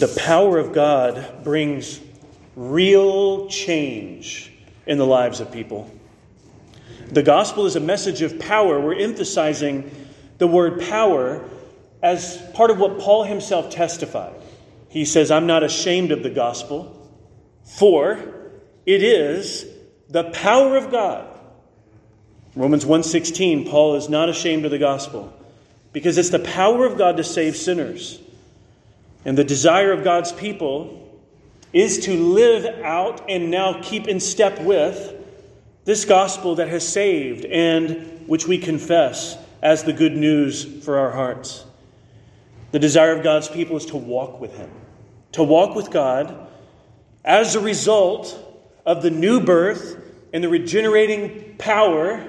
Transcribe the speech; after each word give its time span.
The 0.00 0.08
power 0.08 0.56
of 0.56 0.72
God 0.72 1.44
brings 1.44 2.00
real 2.56 3.48
change 3.48 4.50
in 4.86 4.96
the 4.96 5.04
lives 5.04 5.40
of 5.40 5.52
people. 5.52 5.90
The 7.10 7.22
gospel 7.22 7.66
is 7.66 7.76
a 7.76 7.80
message 7.80 8.22
of 8.22 8.38
power. 8.38 8.80
We're 8.80 8.98
emphasizing 8.98 9.90
the 10.38 10.46
word 10.46 10.80
power 10.80 11.46
as 12.02 12.38
part 12.54 12.70
of 12.70 12.78
what 12.78 12.98
Paul 12.98 13.24
himself 13.24 13.68
testified. 13.68 14.32
He 14.88 15.04
says, 15.04 15.30
I'm 15.30 15.46
not 15.46 15.62
ashamed 15.62 16.12
of 16.12 16.22
the 16.22 16.30
gospel, 16.30 16.96
for 17.78 18.18
it 18.86 19.02
is 19.02 19.66
the 20.08 20.24
power 20.30 20.78
of 20.78 20.90
God. 20.90 21.28
Romans 22.56 22.86
1:16, 22.86 23.68
Paul 23.68 23.96
is 23.96 24.08
not 24.08 24.30
ashamed 24.30 24.64
of 24.64 24.70
the 24.70 24.78
gospel 24.78 25.30
because 25.92 26.16
it's 26.16 26.30
the 26.30 26.38
power 26.38 26.86
of 26.86 26.96
God 26.96 27.18
to 27.18 27.22
save 27.22 27.54
sinners. 27.54 28.18
And 29.24 29.36
the 29.36 29.44
desire 29.44 29.92
of 29.92 30.04
God's 30.04 30.32
people 30.32 30.96
is 31.72 32.00
to 32.06 32.16
live 32.16 32.82
out 32.82 33.28
and 33.28 33.50
now 33.50 33.80
keep 33.82 34.08
in 34.08 34.18
step 34.20 34.60
with 34.60 35.14
this 35.84 36.04
gospel 36.04 36.56
that 36.56 36.68
has 36.68 36.86
saved 36.86 37.44
and 37.44 38.26
which 38.26 38.46
we 38.46 38.58
confess 38.58 39.36
as 39.62 39.84
the 39.84 39.92
good 39.92 40.16
news 40.16 40.64
for 40.84 40.98
our 40.98 41.10
hearts. 41.10 41.64
The 42.72 42.78
desire 42.78 43.12
of 43.12 43.22
God's 43.22 43.48
people 43.48 43.76
is 43.76 43.86
to 43.86 43.96
walk 43.96 44.40
with 44.40 44.56
Him, 44.56 44.70
to 45.32 45.42
walk 45.42 45.74
with 45.74 45.90
God 45.90 46.48
as 47.24 47.54
a 47.54 47.60
result 47.60 48.38
of 48.86 49.02
the 49.02 49.10
new 49.10 49.40
birth 49.40 49.96
and 50.32 50.42
the 50.42 50.48
regenerating 50.48 51.56
power 51.58 52.24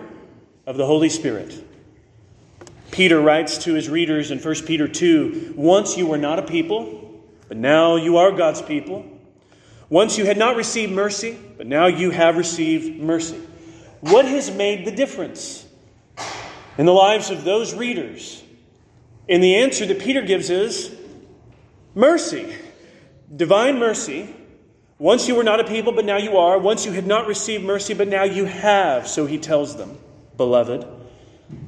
of 0.66 0.77
the 0.77 0.85
Holy 0.85 1.10
Spirit. 1.10 1.63
Peter 2.91 3.20
writes 3.20 3.58
to 3.59 3.73
his 3.73 3.90
readers 3.90 4.31
in 4.31 4.40
1 4.40 4.55
Peter 4.66 4.88
2 4.88 5.54
Once 5.55 5.98
you 5.98 6.05
were 6.05 6.18
not 6.18 6.40
a 6.40 6.43
people, 6.43 7.21
but 7.48 7.57
now 7.57 7.96
you 7.96 8.18
are 8.18 8.32
God's 8.32 8.62
people. 8.62 9.05
Once 9.90 10.18
you 10.18 10.26
had 10.26 10.38
not 10.38 10.55
received 10.55 10.91
mercy, 10.91 11.38
but 11.57 11.68
now 11.68 11.88
you 11.88 12.12
have 12.12 12.38
received 12.38 13.01
mercy. 13.01 13.40
What 14.01 14.26
has 14.26 14.49
made 14.51 14.85
the 14.85 14.91
difference 14.91 15.66
in 16.77 16.85
the 16.85 16.93
lives 16.93 17.29
of 17.29 17.43
those 17.43 17.74
readers? 17.74 18.43
And 19.27 19.44
the 19.44 19.55
answer 19.55 19.85
that 19.85 19.99
Peter 19.99 20.21
gives 20.21 20.49
is 20.49 20.96
mercy. 21.96 22.54
Divine 23.34 23.79
mercy. 23.79 24.34
Once 24.98 25.27
you 25.27 25.35
were 25.35 25.44
not 25.44 25.60
a 25.60 25.63
people, 25.63 25.94
but 25.94 26.05
now 26.05 26.18
you 26.18 26.38
are. 26.38 26.57
Once 26.57 26.85
you 26.85 26.91
had 26.91 27.07
not 27.07 27.27
received 27.27 27.63
mercy, 27.63 27.94
but 27.94 28.07
now 28.07 28.23
you 28.23 28.46
have. 28.46 29.07
So 29.07 29.26
he 29.26 29.38
tells 29.38 29.77
them, 29.77 29.98
beloved. 30.38 31.01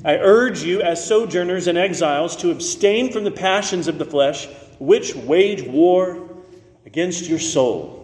I 0.05 0.17
urge 0.17 0.63
you, 0.63 0.81
as 0.81 1.05
sojourners 1.05 1.67
and 1.67 1.77
exiles, 1.77 2.35
to 2.37 2.51
abstain 2.51 3.11
from 3.11 3.23
the 3.23 3.31
passions 3.31 3.87
of 3.87 3.97
the 3.97 4.05
flesh, 4.05 4.47
which 4.79 5.15
wage 5.15 5.63
war 5.63 6.29
against 6.85 7.27
your 7.27 7.39
soul. 7.39 7.99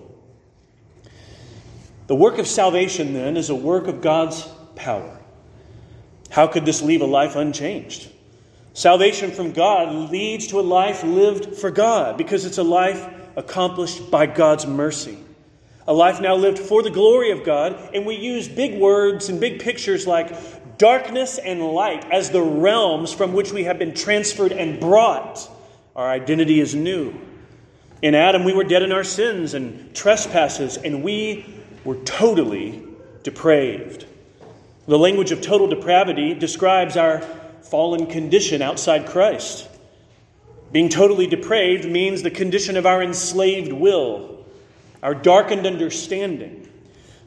The 2.07 2.16
work 2.16 2.38
of 2.38 2.47
salvation, 2.47 3.13
then, 3.13 3.38
is 3.38 3.50
a 3.50 3.55
work 3.55 3.88
of 3.88 4.02
God's 4.02 4.47
power. 4.75 5.19
How 6.30 6.47
could 6.47 6.66
this 6.66 6.81
leave 6.81 7.02
a 7.02 7.05
life 7.05 7.35
unchanged? 7.35 8.09
Salvation 8.73 9.31
from 9.31 9.52
God 9.52 10.09
leads 10.09 10.47
to 10.47 10.59
a 10.59 10.61
life 10.61 11.03
lived 11.03 11.57
for 11.57 11.69
God 11.69 12.17
because 12.17 12.45
it's 12.45 12.59
a 12.59 12.63
life 12.63 13.07
accomplished 13.35 14.09
by 14.09 14.25
God's 14.25 14.66
mercy. 14.66 15.17
A 15.88 15.94
life 15.94 16.22
now 16.22 16.35
lived 16.35 16.59
for 16.59 16.83
the 16.83 16.91
glory 16.91 17.31
of 17.31 17.44
God, 17.44 17.89
and 17.94 18.05
we 18.05 18.16
use 18.16 18.47
big 18.47 18.80
words 18.80 19.27
and 19.30 19.39
big 19.39 19.59
pictures 19.59 20.05
like 20.05 20.35
darkness 20.80 21.38
and 21.38 21.61
light 21.61 22.09
as 22.11 22.31
the 22.31 22.41
realms 22.41 23.13
from 23.13 23.33
which 23.33 23.52
we 23.52 23.66
have 23.66 23.77
been 23.77 23.94
transferred 23.94 24.52
and 24.52 24.80
brought. 24.80 25.47
Our 25.95 26.09
identity 26.09 26.59
is 26.59 26.73
new. 26.73 27.13
In 28.02 28.16
Adam, 28.16 28.45
we 28.45 28.53
were 28.53 28.63
dead 28.63 28.81
in 28.81 28.94
our 28.94 29.03
sins 29.03 29.53
and 29.53 29.94
trespasses, 29.94 30.78
and 30.78 31.03
we 31.03 31.45
were 31.84 31.97
totally 31.97 32.81
depraved. 33.23 34.06
The 34.88 34.97
language 34.97 35.31
of 35.31 35.41
total 35.41 35.67
depravity 35.67 36.34
describes 36.34 36.96
our 36.96 37.19
fallen 37.61 38.07
condition 38.07 38.61
outside 38.61 39.06
Christ. 39.06 39.67
Being 40.72 40.88
totally 40.88 41.28
depraved 41.28 41.90
means 41.90 42.23
the 42.23 42.31
condition 42.31 42.78
of 42.78 42.85
our 42.85 43.03
enslaved 43.03 43.73
will, 43.73 44.46
our 45.03 45.13
darkened 45.13 45.67
understanding, 45.67 46.59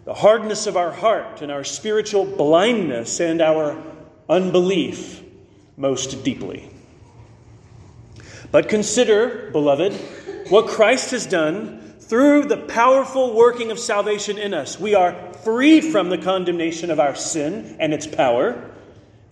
the 0.04 0.14
hardness 0.14 0.66
of 0.66 0.76
our 0.76 0.92
heart 0.92 1.42
and 1.42 1.52
our 1.52 1.64
spiritual 1.64 2.24
blindness 2.24 3.20
and 3.20 3.40
our 3.40 3.80
unbelief 4.28 5.22
most 5.76 6.24
deeply. 6.24 6.68
But 8.50 8.68
consider, 8.68 9.50
beloved, 9.52 9.92
what 10.48 10.68
Christ 10.68 11.12
has 11.12 11.26
done 11.26 11.94
through 12.00 12.44
the 12.44 12.58
powerful 12.58 13.34
working 13.34 13.70
of 13.70 13.78
salvation 13.78 14.36
in 14.36 14.52
us. 14.52 14.78
We 14.78 14.94
are 14.94 15.32
freed 15.44 15.84
from 15.84 16.10
the 16.10 16.18
condemnation 16.18 16.90
of 16.90 17.00
our 17.00 17.14
sin 17.14 17.76
and 17.80 17.94
its 17.94 18.06
power. 18.06 18.70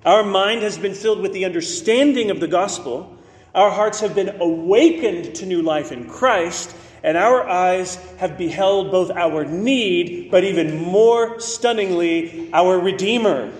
Our 0.04 0.22
mind 0.22 0.62
has 0.62 0.78
been 0.78 0.94
filled 0.94 1.20
with 1.20 1.34
the 1.34 1.44
understanding 1.44 2.31
of 2.31 2.41
the 2.41 2.48
gospel. 2.48 3.19
Our 3.54 3.70
hearts 3.70 4.00
have 4.00 4.14
been 4.14 4.41
awakened 4.41 5.34
to 5.37 5.47
new 5.47 5.60
life 5.60 5.92
in 5.92 6.08
Christ, 6.08 6.75
and 7.03 7.16
our 7.16 7.49
eyes 7.49 7.97
have 8.19 8.37
beheld 8.37 8.91
both 8.91 9.11
our 9.11 9.44
need, 9.44 10.31
but 10.31 10.44
even 10.44 10.77
more 10.77 11.41
stunningly, 11.41 12.50
our 12.53 12.78
Redeemer. 12.78 13.53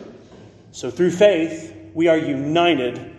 So 0.73 0.91
through 0.91 1.13
faith, 1.13 1.75
we 1.95 2.09
are 2.09 2.17
united 2.17 3.15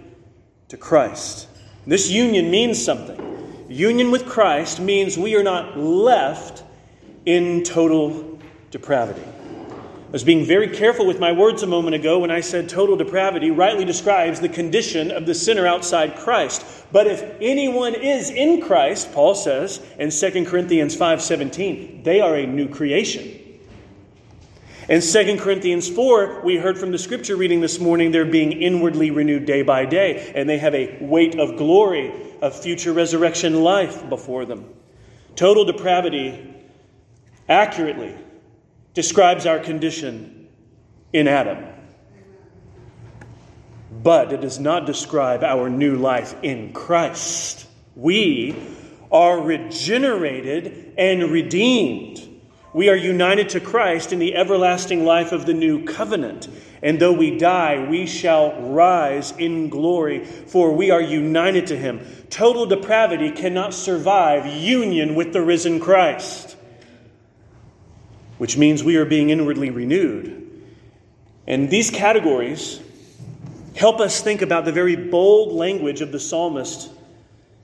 to 0.70 0.78
Christ. 0.78 1.48
This 1.86 2.09
union 2.09 2.52
means 2.52 2.84
something. 2.84 3.66
Union 3.68 4.12
with 4.12 4.26
Christ 4.26 4.80
means 4.80 5.18
we 5.18 5.36
are 5.36 5.44
not 5.44 5.78
left 5.78 6.64
in 7.26 7.64
total 7.64 8.40
depravity. 8.70 9.24
I 10.11 10.13
was 10.13 10.25
being 10.25 10.44
very 10.44 10.67
careful 10.67 11.07
with 11.07 11.22
my 11.22 11.31
words 11.31 11.63
a 11.63 11.67
moment 11.67 11.95
ago 11.95 12.19
when 12.19 12.31
I 12.31 12.41
said 12.41 12.67
total 12.67 12.97
depravity 12.97 13.49
rightly 13.49 13.85
describes 13.85 14.41
the 14.41 14.49
condition 14.49 15.09
of 15.09 15.25
the 15.25 15.33
sinner 15.33 15.66
outside 15.66 16.17
Christ. 16.17 16.66
But 16.91 17.07
if 17.07 17.23
anyone 17.39 17.95
is 17.95 18.29
in 18.29 18.59
Christ, 18.59 19.13
Paul 19.13 19.35
says 19.35 19.79
in 19.97 20.11
2 20.11 20.45
Corinthians 20.47 20.97
5:17, 20.97 22.03
they 22.03 22.19
are 22.19 22.35
a 22.35 22.45
new 22.45 22.67
creation. 22.67 23.39
In 24.89 24.99
2 24.99 25.38
Corinthians 25.38 25.88
4, 25.88 26.41
we 26.43 26.57
heard 26.57 26.78
from 26.78 26.91
the 26.91 26.97
scripture 26.97 27.38
reading 27.38 27.61
this 27.61 27.79
morning, 27.79 28.11
they're 28.11 28.25
being 28.25 28.51
inwardly 28.51 29.11
renewed 29.11 29.45
day 29.45 29.61
by 29.61 29.85
day, 29.85 30.33
and 30.35 30.49
they 30.49 30.57
have 30.57 30.75
a 30.75 30.97
weight 30.99 31.39
of 31.39 31.55
glory 31.55 32.11
of 32.41 32.53
future 32.53 32.91
resurrection 32.91 33.63
life 33.63 34.09
before 34.09 34.43
them. 34.43 34.66
Total 35.38 35.63
depravity 35.63 36.53
accurately 37.47 38.13
describes 38.94 39.46
our 39.46 39.59
condition 39.59 40.47
in 41.13 41.28
Adam. 41.28 41.66
But 43.91 44.34
it 44.34 44.41
does 44.41 44.59
not 44.59 44.85
describe 44.85 45.44
our 45.44 45.69
new 45.69 45.96
life 45.96 46.35
in 46.41 46.74
Christ. 46.74 47.68
We 47.96 48.56
are 49.12 49.40
regenerated 49.40 50.94
and 50.97 51.31
redeemed. 51.31 52.28
We 52.74 52.88
are 52.88 52.96
united 52.96 53.50
to 53.50 53.59
Christ 53.59 54.13
in 54.13 54.19
the 54.19 54.35
everlasting 54.35 55.03
life 55.03 55.34
of 55.34 55.46
the 55.46 55.53
new 55.53 55.84
covenant. 55.84 56.47
And 56.81 57.00
though 57.00 57.12
we 57.12 57.38
die, 57.38 57.85
we 57.90 58.08
shall 58.08 58.59
rise 58.62 59.31
in 59.31 59.69
glory, 59.69 60.23
for 60.23 60.73
we 60.73 60.90
are 60.90 61.02
united 61.02 61.68
to 61.68 61.78
Him. 61.78 62.00
Total 62.29 62.66
depravity 62.66 63.31
cannot 63.31 63.73
survive 63.73 64.46
union 64.46 65.16
with 65.16 65.34
the 65.34 65.41
risen 65.41 65.81
Christ 65.81 66.56
which 68.41 68.57
means 68.57 68.84
we 68.84 68.96
are 68.96 69.06
being 69.06 69.29
inwardly 69.29 69.69
renewed. 69.69 70.52
And 71.46 71.69
these 71.69 71.91
categories 71.91 72.81
help 73.75 74.00
us 74.00 74.19
think 74.19 74.41
about 74.41 74.66
the 74.66 74.72
very 74.72 74.96
bold 74.96 75.53
language 75.53 76.02
of 76.02 76.11
the 76.11 76.20
psalmist 76.20 76.90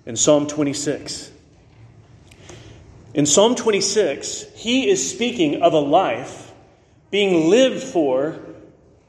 in 0.06 0.16
Psalm 0.16 0.46
26. 0.46 1.32
In 3.16 3.26
Psalm 3.26 3.56
26, 3.56 4.54
he 4.54 4.88
is 4.88 5.10
speaking 5.10 5.64
of 5.64 5.74
a 5.74 5.80
life 5.80 6.54
being 7.10 7.50
lived 7.50 7.82
for 7.82 8.38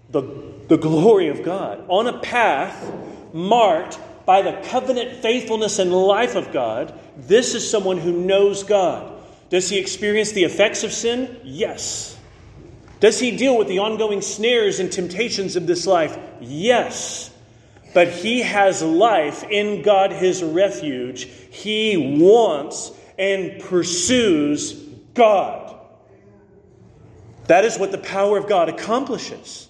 the, 0.09 0.23
the 0.69 0.79
glory 0.79 1.29
of 1.29 1.43
God, 1.43 1.85
on 1.89 2.07
a 2.07 2.19
path 2.19 2.91
marked 3.35 3.99
by 4.25 4.41
the 4.41 4.53
covenant 4.71 5.21
faithfulness 5.21 5.79
and 5.79 5.93
life 5.93 6.35
of 6.35 6.51
God. 6.51 6.99
This 7.19 7.55
is 7.55 7.71
someone 7.71 7.99
who 7.99 8.13
knows 8.13 8.63
God. 8.63 9.18
Does 9.51 9.71
he 9.71 9.79
experience 9.79 10.33
the 10.33 10.45
effects 10.45 10.85
of 10.85 10.93
sin? 10.93 11.41
Yes. 11.43 12.19
Does 13.01 13.19
he 13.19 13.37
deal 13.37 13.57
with 13.57 13.69
the 13.69 13.79
ongoing 13.79 14.21
snares 14.21 14.81
and 14.81 14.91
temptations 14.91 15.57
of 15.57 15.67
this 15.67 15.87
life? 15.87 16.19
Yes. 16.41 17.31
But 17.95 18.09
he 18.09 18.43
has 18.43 18.83
life 18.83 19.45
in 19.45 19.83
God, 19.83 20.13
his 20.13 20.43
refuge. 20.43 21.25
He 21.25 22.19
wants 22.21 22.93
and 23.19 23.61
pursues 23.63 24.73
God. 25.15 25.77
That 27.47 27.65
is 27.65 27.79
what 27.79 27.93
the 27.93 27.99
power 27.99 28.37
of 28.37 28.49
God 28.49 28.69
accomplishes. 28.69 29.69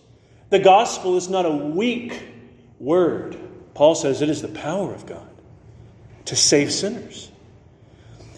The 0.50 0.58
gospel 0.58 1.16
is 1.16 1.28
not 1.28 1.46
a 1.46 1.50
weak 1.50 2.22
word. 2.80 3.36
Paul 3.74 3.94
says 3.94 4.22
it 4.22 4.28
is 4.28 4.42
the 4.42 4.48
power 4.48 4.92
of 4.92 5.06
God 5.06 5.28
to 6.24 6.34
save 6.34 6.72
sinners. 6.72 7.30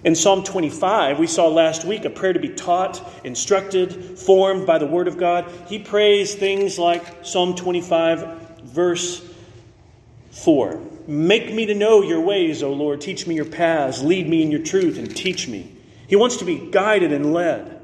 In 0.03 0.15
Psalm 0.15 0.43
25, 0.45 1.19
we 1.19 1.27
saw 1.27 1.49
last 1.49 1.85
week 1.85 2.07
a 2.07 2.11
prayer 2.11 2.33
to 2.33 2.41
be 2.41 2.49
taught, 2.49 3.07
instructed, 3.23 4.19
formed 4.19 4.67
by 4.67 4.79
the 4.79 4.87
Word 4.87 5.09
of 5.09 5.19
God. 5.19 5.51
He 5.67 5.79
prays 5.79 6.35
things 6.35 6.79
like 6.79 7.25
Psalm 7.25 7.55
25, 7.55 8.63
verse 8.63 9.23
4 10.31 10.81
Make 11.07 11.53
me 11.53 11.67
to 11.67 11.75
know 11.75 12.03
your 12.03 12.21
ways, 12.21 12.63
O 12.63 12.73
Lord. 12.73 13.01
Teach 13.01 13.27
me 13.27 13.35
your 13.35 13.45
paths. 13.45 14.03
Lead 14.03 14.29
me 14.29 14.43
in 14.43 14.51
your 14.51 14.63
truth 14.63 14.97
and 14.97 15.15
teach 15.15 15.49
me. 15.49 15.71
He 16.07 16.17
wants 16.17 16.39
to 16.39 16.45
be 16.45 16.71
guided 16.71 17.13
and 17.13 17.35
led. 17.35 17.81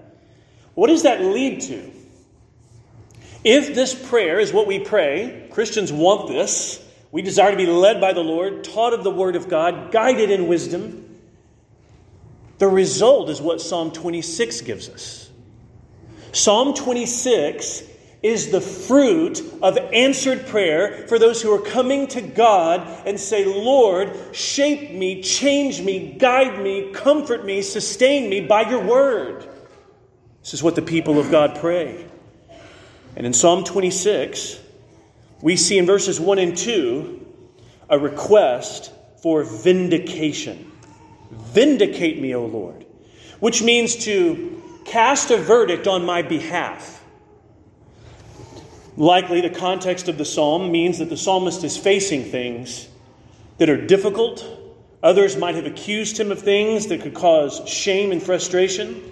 What 0.75 0.87
does 0.89 1.03
that 1.03 1.21
lead 1.21 1.61
to? 1.63 1.91
If 3.45 3.75
this 3.75 3.95
prayer 4.09 4.41
is 4.41 4.53
what 4.53 4.67
we 4.67 4.79
pray, 4.79 5.49
Christians 5.51 5.93
want 5.93 6.29
this. 6.29 6.83
We 7.13 7.23
desire 7.23 7.51
to 7.51 7.57
be 7.57 7.67
led 7.67 8.01
by 8.01 8.13
the 8.13 8.21
Lord, 8.21 8.65
taught 8.65 8.93
of 8.93 9.05
the 9.05 9.11
Word 9.11 9.37
of 9.37 9.49
God, 9.49 9.93
guided 9.93 10.31
in 10.31 10.49
wisdom. 10.49 11.06
The 12.59 12.69
result 12.69 13.29
is 13.29 13.41
what 13.41 13.61
Psalm 13.61 13.93
26 13.93 14.63
gives 14.63 14.89
us. 14.89 15.31
Psalm 16.33 16.75
26 16.75 17.83
is 18.23 18.51
the 18.51 18.61
fruit 18.61 19.43
of 19.63 19.77
answered 19.93 20.47
prayer 20.47 21.07
for 21.07 21.19
those 21.19 21.41
who 21.41 21.53
are 21.55 21.61
coming 21.61 22.07
to 22.09 22.21
God 22.21 22.81
and 23.07 23.21
say, 23.21 23.45
Lord, 23.45 24.13
shape 24.33 24.91
me, 24.91 25.23
change 25.23 25.81
me, 25.81 26.17
guide 26.19 26.61
me, 26.61 26.91
comfort 26.93 27.45
me, 27.45 27.63
sustain 27.63 28.29
me 28.29 28.41
by 28.41 28.69
your 28.69 28.83
word. 28.83 29.47
This 30.41 30.55
is 30.55 30.63
what 30.63 30.75
the 30.75 30.83
people 30.83 31.19
of 31.19 31.31
God 31.31 31.59
pray. 31.61 32.07
And 33.17 33.27
in 33.27 33.33
Psalm 33.33 33.65
26, 33.65 34.61
we 35.43 35.57
see 35.57 35.79
in 35.79 35.87
verses 35.87 36.19
1 36.19 36.39
and 36.39 36.57
2 36.57 37.27
a 37.89 37.99
request 37.99 38.93
for 39.23 39.43
vindication. 39.43 40.66
Vindicate 41.37 42.21
me, 42.21 42.35
O 42.35 42.47
Lord, 42.47 42.85
which 43.41 43.63
means 43.63 43.97
to 44.05 44.63
cast 44.85 45.31
a 45.31 45.37
verdict 45.37 45.87
on 45.87 46.05
my 46.05 46.23
behalf. 46.23 47.03
Likely, 48.97 49.43
the 49.43 49.51
context 49.51 50.09
of 50.09 50.17
the 50.17 50.25
psalm 50.25 50.73
means 50.73 50.99
that 50.99 51.11
the 51.11 51.17
psalmist 51.17 51.65
is 51.65 51.77
facing 51.77 52.25
things 52.25 52.89
that 53.59 53.69
are 53.69 53.87
difficult. 53.87 54.45
Others 55.03 55.37
might 55.37 55.55
have 55.55 55.67
accused 55.67 56.19
him 56.19 56.33
of 56.33 56.41
things 56.41 56.87
that 56.87 57.03
could 57.03 57.15
cause 57.15 57.69
shame 57.69 58.11
and 58.13 58.23
frustration. 58.23 59.03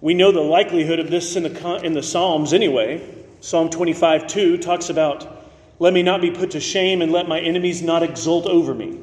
We 0.00 0.14
know 0.14 0.32
the 0.32 0.40
likelihood 0.40 0.98
of 0.98 1.10
this 1.10 1.36
in 1.36 1.44
the, 1.44 1.76
in 1.84 1.92
the 1.92 2.02
Psalms 2.02 2.52
anyway. 2.52 3.06
Psalm 3.40 3.70
25 3.70 4.26
2 4.26 4.58
talks 4.58 4.90
about, 4.90 5.46
Let 5.78 5.92
me 5.92 6.02
not 6.02 6.20
be 6.20 6.30
put 6.30 6.52
to 6.52 6.60
shame 6.60 7.02
and 7.02 7.12
let 7.12 7.28
my 7.28 7.40
enemies 7.40 7.82
not 7.82 8.02
exult 8.02 8.46
over 8.46 8.74
me. 8.74 8.98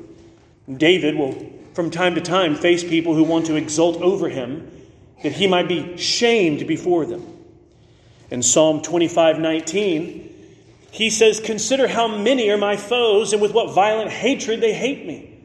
David 0.78 1.16
will 1.16 1.55
from 1.76 1.92
time 1.92 2.16
to 2.16 2.22
time 2.22 2.56
face 2.56 2.84
people 2.84 3.14
who 3.14 3.24
want 3.24 3.46
to 3.48 3.56
exult 3.56 4.02
over 4.02 4.30
him 4.30 4.72
that 5.22 5.34
he 5.34 5.46
might 5.46 5.68
be 5.68 5.98
shamed 5.98 6.66
before 6.68 7.06
them. 7.06 7.26
In 8.32 8.42
Psalm 8.42 8.82
25 8.82 9.40
19, 9.40 10.26
he 10.92 11.10
says, 11.10 11.40
Consider 11.40 11.88
how 11.88 12.08
many 12.08 12.50
are 12.50 12.58
my 12.58 12.78
foes, 12.78 13.34
and 13.34 13.42
with 13.42 13.54
what 13.54 13.76
violent 13.76 14.10
hatred 14.10 14.62
they 14.62 14.74
hate 14.74 15.06
me. 15.06 15.38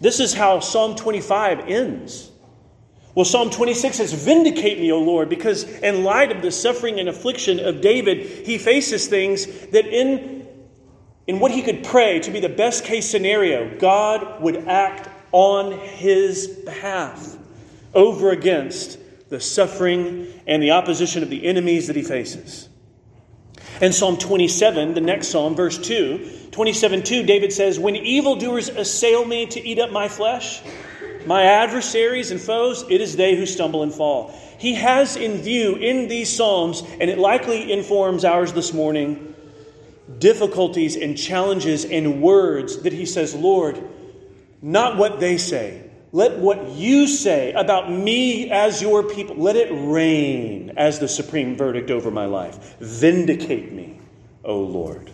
This 0.00 0.20
is 0.20 0.32
how 0.32 0.60
Psalm 0.60 0.94
25 0.94 1.68
ends. 1.68 2.30
Well, 3.16 3.24
Psalm 3.24 3.48
26 3.48 3.96
says, 3.96 4.12
Vindicate 4.12 4.78
me, 4.78 4.92
O 4.92 5.00
Lord, 5.00 5.28
because 5.28 5.64
in 5.64 6.04
light 6.04 6.30
of 6.30 6.42
the 6.42 6.52
suffering 6.52 7.00
and 7.00 7.08
affliction 7.08 7.58
of 7.58 7.80
David, 7.80 8.46
he 8.46 8.58
faces 8.58 9.06
things 9.06 9.46
that 9.68 9.86
in, 9.86 10.35
in 11.26 11.40
what 11.40 11.50
he 11.50 11.62
could 11.62 11.84
pray 11.84 12.20
to 12.20 12.30
be 12.30 12.40
the 12.40 12.48
best 12.48 12.84
case 12.84 13.08
scenario, 13.10 13.76
God 13.78 14.40
would 14.40 14.68
act 14.68 15.08
on 15.32 15.72
his 15.72 16.46
behalf 16.46 17.36
over 17.94 18.30
against 18.30 18.98
the 19.28 19.40
suffering 19.40 20.26
and 20.46 20.62
the 20.62 20.70
opposition 20.70 21.22
of 21.22 21.30
the 21.30 21.44
enemies 21.46 21.88
that 21.88 21.96
he 21.96 22.02
faces. 22.02 22.68
And 23.80 23.94
Psalm 23.94 24.16
27, 24.16 24.94
the 24.94 25.00
next 25.00 25.28
psalm, 25.28 25.54
verse 25.54 25.78
2, 25.78 26.48
27 26.52 27.02
2, 27.02 27.22
David 27.24 27.52
says, 27.52 27.78
When 27.78 27.96
evildoers 27.96 28.68
assail 28.68 29.24
me 29.24 29.46
to 29.46 29.60
eat 29.60 29.78
up 29.78 29.90
my 29.90 30.08
flesh, 30.08 30.62
my 31.26 31.42
adversaries 31.42 32.30
and 32.30 32.40
foes, 32.40 32.84
it 32.88 33.00
is 33.00 33.16
they 33.16 33.36
who 33.36 33.44
stumble 33.44 33.82
and 33.82 33.92
fall. 33.92 34.32
He 34.58 34.74
has 34.74 35.16
in 35.16 35.38
view 35.38 35.74
in 35.74 36.08
these 36.08 36.34
Psalms, 36.34 36.82
and 37.00 37.10
it 37.10 37.18
likely 37.18 37.70
informs 37.72 38.24
ours 38.24 38.52
this 38.52 38.72
morning, 38.72 39.34
difficulties 40.18 40.96
and 40.96 41.16
challenges 41.16 41.84
and 41.84 42.22
words 42.22 42.82
that 42.82 42.92
he 42.92 43.06
says, 43.06 43.34
Lord, 43.34 43.82
not 44.62 44.96
what 44.96 45.20
they 45.20 45.36
say. 45.38 45.82
Let 46.12 46.38
what 46.38 46.68
you 46.70 47.06
say 47.08 47.52
about 47.52 47.90
me 47.90 48.50
as 48.50 48.80
your 48.80 49.02
people, 49.02 49.36
let 49.36 49.56
it 49.56 49.68
reign 49.70 50.72
as 50.76 50.98
the 50.98 51.08
supreme 51.08 51.56
verdict 51.56 51.90
over 51.90 52.10
my 52.10 52.26
life. 52.26 52.76
Vindicate 52.80 53.72
me, 53.72 53.98
O 54.44 54.60
Lord. 54.60 55.10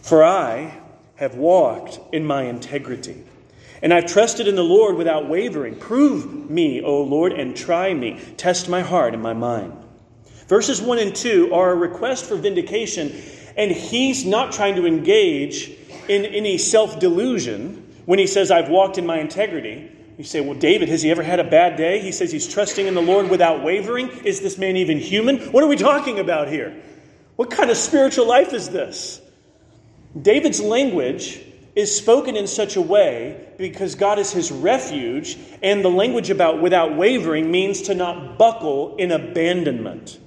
For 0.00 0.24
I 0.24 0.78
have 1.16 1.34
walked 1.34 2.00
in 2.12 2.24
my 2.24 2.44
integrity. 2.44 3.24
And 3.82 3.92
I've 3.92 4.06
trusted 4.06 4.48
in 4.48 4.56
the 4.56 4.64
Lord 4.64 4.96
without 4.96 5.28
wavering. 5.28 5.76
Prove 5.76 6.48
me, 6.50 6.82
O 6.82 7.02
Lord, 7.02 7.32
and 7.32 7.56
try 7.56 7.92
me. 7.92 8.20
Test 8.36 8.68
my 8.68 8.80
heart 8.80 9.14
and 9.14 9.22
my 9.22 9.34
mind. 9.34 9.72
Verses 10.48 10.80
1 10.80 10.98
and 10.98 11.14
2 11.14 11.52
are 11.52 11.72
a 11.72 11.76
request 11.76 12.24
for 12.24 12.36
vindication, 12.36 13.12
and 13.58 13.72
he's 13.72 14.24
not 14.24 14.52
trying 14.52 14.76
to 14.76 14.86
engage 14.86 15.70
in 16.08 16.24
any 16.24 16.56
self 16.56 16.98
delusion 16.98 17.84
when 18.06 18.18
he 18.18 18.26
says, 18.26 18.50
I've 18.50 18.70
walked 18.70 18.96
in 18.96 19.04
my 19.04 19.18
integrity. 19.18 19.90
You 20.16 20.24
say, 20.24 20.40
well, 20.40 20.58
David, 20.58 20.88
has 20.88 21.02
he 21.02 21.10
ever 21.10 21.22
had 21.22 21.38
a 21.38 21.44
bad 21.44 21.76
day? 21.76 22.00
He 22.00 22.10
says 22.10 22.32
he's 22.32 22.48
trusting 22.48 22.86
in 22.86 22.94
the 22.94 23.02
Lord 23.02 23.28
without 23.28 23.62
wavering. 23.62 24.08
Is 24.24 24.40
this 24.40 24.58
man 24.58 24.76
even 24.76 24.98
human? 24.98 25.38
What 25.52 25.62
are 25.62 25.68
we 25.68 25.76
talking 25.76 26.18
about 26.18 26.48
here? 26.48 26.74
What 27.36 27.50
kind 27.50 27.70
of 27.70 27.76
spiritual 27.76 28.26
life 28.26 28.52
is 28.52 28.70
this? 28.70 29.20
David's 30.20 30.60
language 30.60 31.40
is 31.76 31.94
spoken 31.94 32.34
in 32.34 32.48
such 32.48 32.74
a 32.74 32.80
way 32.80 33.48
because 33.58 33.94
God 33.94 34.18
is 34.18 34.32
his 34.32 34.50
refuge, 34.50 35.38
and 35.62 35.84
the 35.84 35.90
language 35.90 36.30
about 36.30 36.60
without 36.60 36.96
wavering 36.96 37.50
means 37.50 37.82
to 37.82 37.94
not 37.94 38.38
buckle 38.38 38.96
in 38.96 39.12
abandonment. 39.12 40.18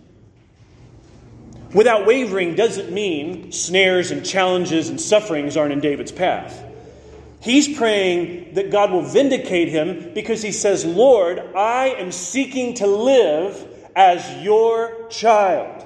Without 1.73 2.05
wavering 2.05 2.55
doesn't 2.55 2.91
mean 2.91 3.51
snares 3.51 4.11
and 4.11 4.25
challenges 4.25 4.89
and 4.89 4.99
sufferings 4.99 5.55
aren't 5.55 5.71
in 5.71 5.79
David's 5.79 6.11
path. 6.11 6.63
He's 7.41 7.77
praying 7.77 8.53
that 8.53 8.71
God 8.71 8.91
will 8.91 9.01
vindicate 9.01 9.69
him 9.69 10.13
because 10.13 10.41
he 10.41 10.51
says, 10.51 10.85
Lord, 10.85 11.39
I 11.55 11.95
am 11.97 12.11
seeking 12.11 12.75
to 12.75 12.87
live 12.87 13.67
as 13.95 14.43
your 14.43 15.07
child. 15.09 15.85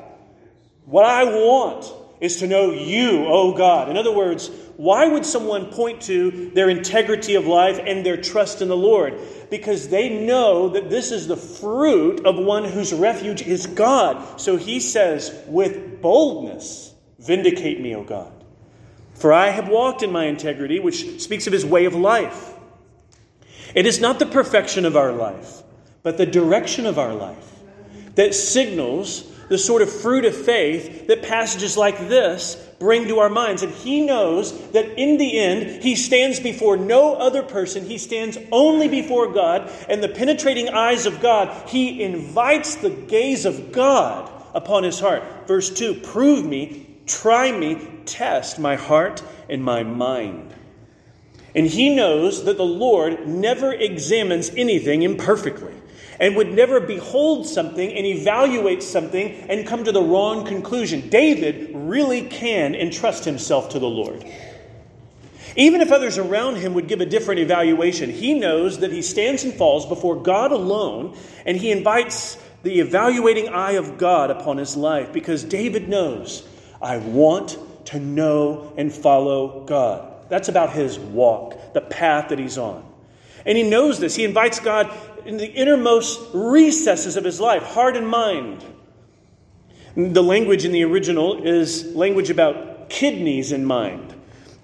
What 0.85 1.05
I 1.05 1.23
want 1.23 1.91
is 2.19 2.37
to 2.37 2.47
know 2.47 2.71
you, 2.71 3.25
oh 3.27 3.53
God. 3.53 3.89
In 3.89 3.97
other 3.97 4.11
words, 4.11 4.49
why 4.77 5.07
would 5.07 5.25
someone 5.25 5.67
point 5.67 6.01
to 6.03 6.49
their 6.53 6.69
integrity 6.69 7.35
of 7.35 7.47
life 7.47 7.79
and 7.83 8.05
their 8.05 8.17
trust 8.17 8.61
in 8.61 8.67
the 8.67 8.77
Lord? 8.77 9.17
Because 9.49 9.87
they 9.87 10.25
know 10.25 10.69
that 10.69 10.89
this 10.89 11.11
is 11.11 11.27
the 11.27 11.37
fruit 11.37 12.25
of 12.25 12.37
one 12.37 12.65
whose 12.65 12.93
refuge 12.93 13.41
is 13.41 13.67
God. 13.67 14.39
So 14.39 14.57
he 14.57 14.79
says, 14.79 15.33
with 15.47 16.01
boldness, 16.01 16.95
Vindicate 17.25 17.81
me, 17.81 17.95
O 17.95 18.03
God. 18.03 18.31
For 19.15 19.33
I 19.33 19.49
have 19.49 19.67
walked 19.67 20.03
in 20.03 20.11
my 20.11 20.25
integrity, 20.25 20.79
which 20.79 21.21
speaks 21.21 21.47
of 21.47 21.53
his 21.53 21.65
way 21.65 21.85
of 21.85 21.95
life. 21.95 22.53
It 23.73 23.85
is 23.85 23.99
not 23.99 24.19
the 24.19 24.25
perfection 24.25 24.85
of 24.85 24.95
our 24.95 25.11
life, 25.11 25.63
but 26.03 26.17
the 26.17 26.25
direction 26.25 26.85
of 26.85 26.99
our 26.99 27.13
life 27.13 27.51
that 28.15 28.35
signals 28.35 29.29
the 29.49 29.57
sort 29.57 29.81
of 29.81 29.91
fruit 29.91 30.25
of 30.25 30.35
faith 30.35 31.07
that 31.07 31.23
passages 31.23 31.77
like 31.77 31.97
this 31.97 32.55
bring 32.79 33.07
to 33.07 33.19
our 33.19 33.29
minds. 33.29 33.63
And 33.63 33.71
he 33.71 34.05
knows 34.05 34.71
that 34.71 34.99
in 34.99 35.17
the 35.17 35.39
end, 35.39 35.83
he 35.83 35.95
stands 35.95 36.39
before 36.39 36.77
no 36.77 37.15
other 37.15 37.43
person. 37.43 37.85
He 37.85 37.97
stands 37.97 38.37
only 38.51 38.87
before 38.87 39.31
God. 39.31 39.71
And 39.87 40.03
the 40.03 40.09
penetrating 40.09 40.69
eyes 40.69 41.05
of 41.05 41.21
God, 41.21 41.69
he 41.69 42.03
invites 42.03 42.75
the 42.75 42.89
gaze 42.89 43.45
of 43.45 43.71
God 43.71 44.31
upon 44.53 44.83
his 44.83 44.99
heart. 44.99 45.23
Verse 45.47 45.69
2 45.69 46.01
Prove 46.01 46.45
me, 46.45 46.87
try 47.05 47.51
me, 47.51 47.87
test 48.05 48.59
my 48.59 48.75
heart 48.75 49.23
and 49.49 49.63
my 49.63 49.83
mind. 49.83 50.53
And 51.55 51.65
he 51.65 51.95
knows 51.95 52.43
that 52.43 52.57
the 52.57 52.65
Lord 52.65 53.27
never 53.27 53.71
examines 53.71 54.49
anything 54.49 55.03
imperfectly 55.03 55.73
and 56.19 56.35
would 56.35 56.53
never 56.53 56.79
behold 56.79 57.47
something 57.47 57.91
and 57.91 58.05
evaluate 58.05 58.83
something 58.83 59.31
and 59.49 59.65
come 59.65 59.83
to 59.83 59.91
the 59.91 60.01
wrong 60.01 60.45
conclusion. 60.45 61.09
David 61.09 61.71
really 61.73 62.23
can 62.23 62.75
entrust 62.75 63.25
himself 63.25 63.69
to 63.69 63.79
the 63.79 63.87
Lord. 63.87 64.25
Even 65.57 65.79
if 65.79 65.91
others 65.91 66.17
around 66.17 66.57
him 66.57 66.73
would 66.73 66.87
give 66.87 66.99
a 66.99 67.05
different 67.05 67.39
evaluation, 67.39 68.09
he 68.09 68.33
knows 68.33 68.79
that 68.79 68.91
he 68.91 69.01
stands 69.01 69.45
and 69.45 69.53
falls 69.53 69.85
before 69.85 70.21
God 70.21 70.51
alone, 70.51 71.17
and 71.45 71.55
he 71.55 71.71
invites 71.71 72.37
the 72.63 72.81
evaluating 72.81 73.47
eye 73.49 73.73
of 73.73 73.97
God 73.97 74.31
upon 74.31 74.57
his 74.57 74.75
life 74.75 75.13
because 75.13 75.43
David 75.43 75.87
knows, 75.87 76.45
I 76.81 76.97
want 76.97 77.57
to 77.85 77.99
know 77.99 78.73
and 78.75 78.91
follow 78.91 79.63
God. 79.65 80.14
That's 80.29 80.49
about 80.49 80.71
his 80.73 80.97
walk, 80.97 81.73
the 81.73 81.81
path 81.81 82.29
that 82.29 82.39
he's 82.39 82.57
on. 82.57 82.83
And 83.45 83.57
he 83.57 83.63
knows 83.63 83.99
this. 83.99 84.15
He 84.15 84.23
invites 84.23 84.59
God 84.59 84.91
in 85.25 85.37
the 85.37 85.51
innermost 85.51 86.19
recesses 86.33 87.15
of 87.15 87.23
his 87.23 87.39
life, 87.39 87.63
heart 87.63 87.95
and 87.95 88.07
mind. 88.07 88.63
The 89.95 90.23
language 90.23 90.65
in 90.65 90.71
the 90.71 90.83
original 90.83 91.43
is 91.45 91.95
language 91.95 92.29
about 92.29 92.89
kidneys 92.89 93.51
and 93.51 93.65
mind, 93.65 94.13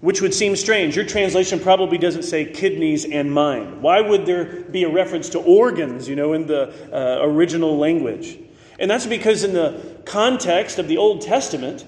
which 0.01 0.22
would 0.22 0.34
seem 0.34 0.56
strange. 0.56 0.96
Your 0.96 1.06
translation 1.06 1.60
probably 1.60 1.98
doesn't 1.98 2.24
say 2.24 2.46
kidneys 2.46 3.06
and 3.06 3.32
mind. 3.32 3.82
Why 3.82 4.01
would 4.01 4.25
there 4.25 4.63
be 4.63 4.84
a 4.84 4.89
reference 4.89 5.30
to 5.30 5.39
organs, 5.39 6.10
you 6.10 6.15
know, 6.15 6.34
in 6.34 6.48
the 6.48 6.74
uh, 6.91 7.25
original 7.25 7.77
language? 7.77 8.38
And 8.77 8.89
that's 8.89 9.06
because 9.06 9.44
in 9.44 9.53
the 9.53 10.01
context 10.06 10.80
of 10.80 10.88
the 10.88 10.98
Old 10.98 11.22
Testament, 11.22 11.86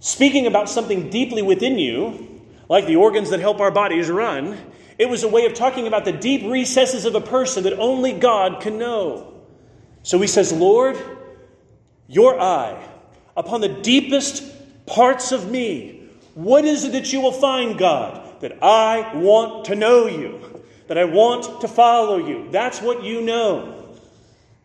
speaking 0.00 0.46
about 0.46 0.68
something 0.68 1.10
deeply 1.10 1.42
within 1.42 1.78
you, 1.78 2.33
like 2.68 2.86
the 2.86 2.96
organs 2.96 3.30
that 3.30 3.40
help 3.40 3.60
our 3.60 3.70
bodies 3.70 4.08
run, 4.10 4.58
it 4.98 5.08
was 5.08 5.22
a 5.22 5.28
way 5.28 5.46
of 5.46 5.54
talking 5.54 5.86
about 5.86 6.04
the 6.04 6.12
deep 6.12 6.50
recesses 6.50 7.04
of 7.04 7.14
a 7.14 7.20
person 7.20 7.64
that 7.64 7.78
only 7.78 8.12
God 8.12 8.60
can 8.60 8.78
know. 8.78 9.34
So 10.02 10.20
he 10.20 10.26
says, 10.26 10.52
Lord, 10.52 10.96
your 12.06 12.40
eye 12.40 12.82
upon 13.36 13.60
the 13.60 13.68
deepest 13.68 14.44
parts 14.86 15.32
of 15.32 15.50
me. 15.50 16.08
What 16.34 16.64
is 16.64 16.84
it 16.84 16.92
that 16.92 17.12
you 17.12 17.20
will 17.20 17.32
find, 17.32 17.78
God? 17.78 18.40
That 18.40 18.62
I 18.62 19.14
want 19.14 19.66
to 19.66 19.74
know 19.74 20.06
you, 20.06 20.62
that 20.88 20.98
I 20.98 21.04
want 21.04 21.60
to 21.62 21.68
follow 21.68 22.18
you. 22.18 22.48
That's 22.50 22.80
what 22.80 23.02
you 23.02 23.22
know. 23.22 23.96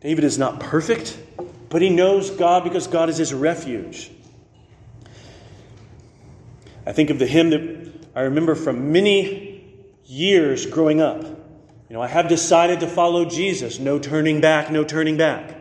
David 0.01 0.23
is 0.23 0.37
not 0.37 0.59
perfect, 0.59 1.17
but 1.69 1.81
he 1.81 1.89
knows 1.89 2.31
God 2.31 2.63
because 2.63 2.87
God 2.87 3.09
is 3.09 3.17
his 3.17 3.33
refuge. 3.33 4.11
I 6.85 6.91
think 6.91 7.09
of 7.09 7.19
the 7.19 7.27
hymn 7.27 7.51
that 7.51 7.78
I 8.15 8.21
remember 8.21 8.55
from 8.55 8.91
many 8.91 9.63
years 10.05 10.65
growing 10.65 11.01
up. 11.01 11.23
You 11.23 11.95
know, 11.95 12.01
I 12.01 12.07
have 12.07 12.27
decided 12.27 12.81
to 12.81 12.87
follow 12.87 13.25
Jesus. 13.25 13.79
No 13.79 13.99
turning 13.99 14.41
back, 14.41 14.71
no 14.71 14.83
turning 14.83 15.17
back. 15.17 15.55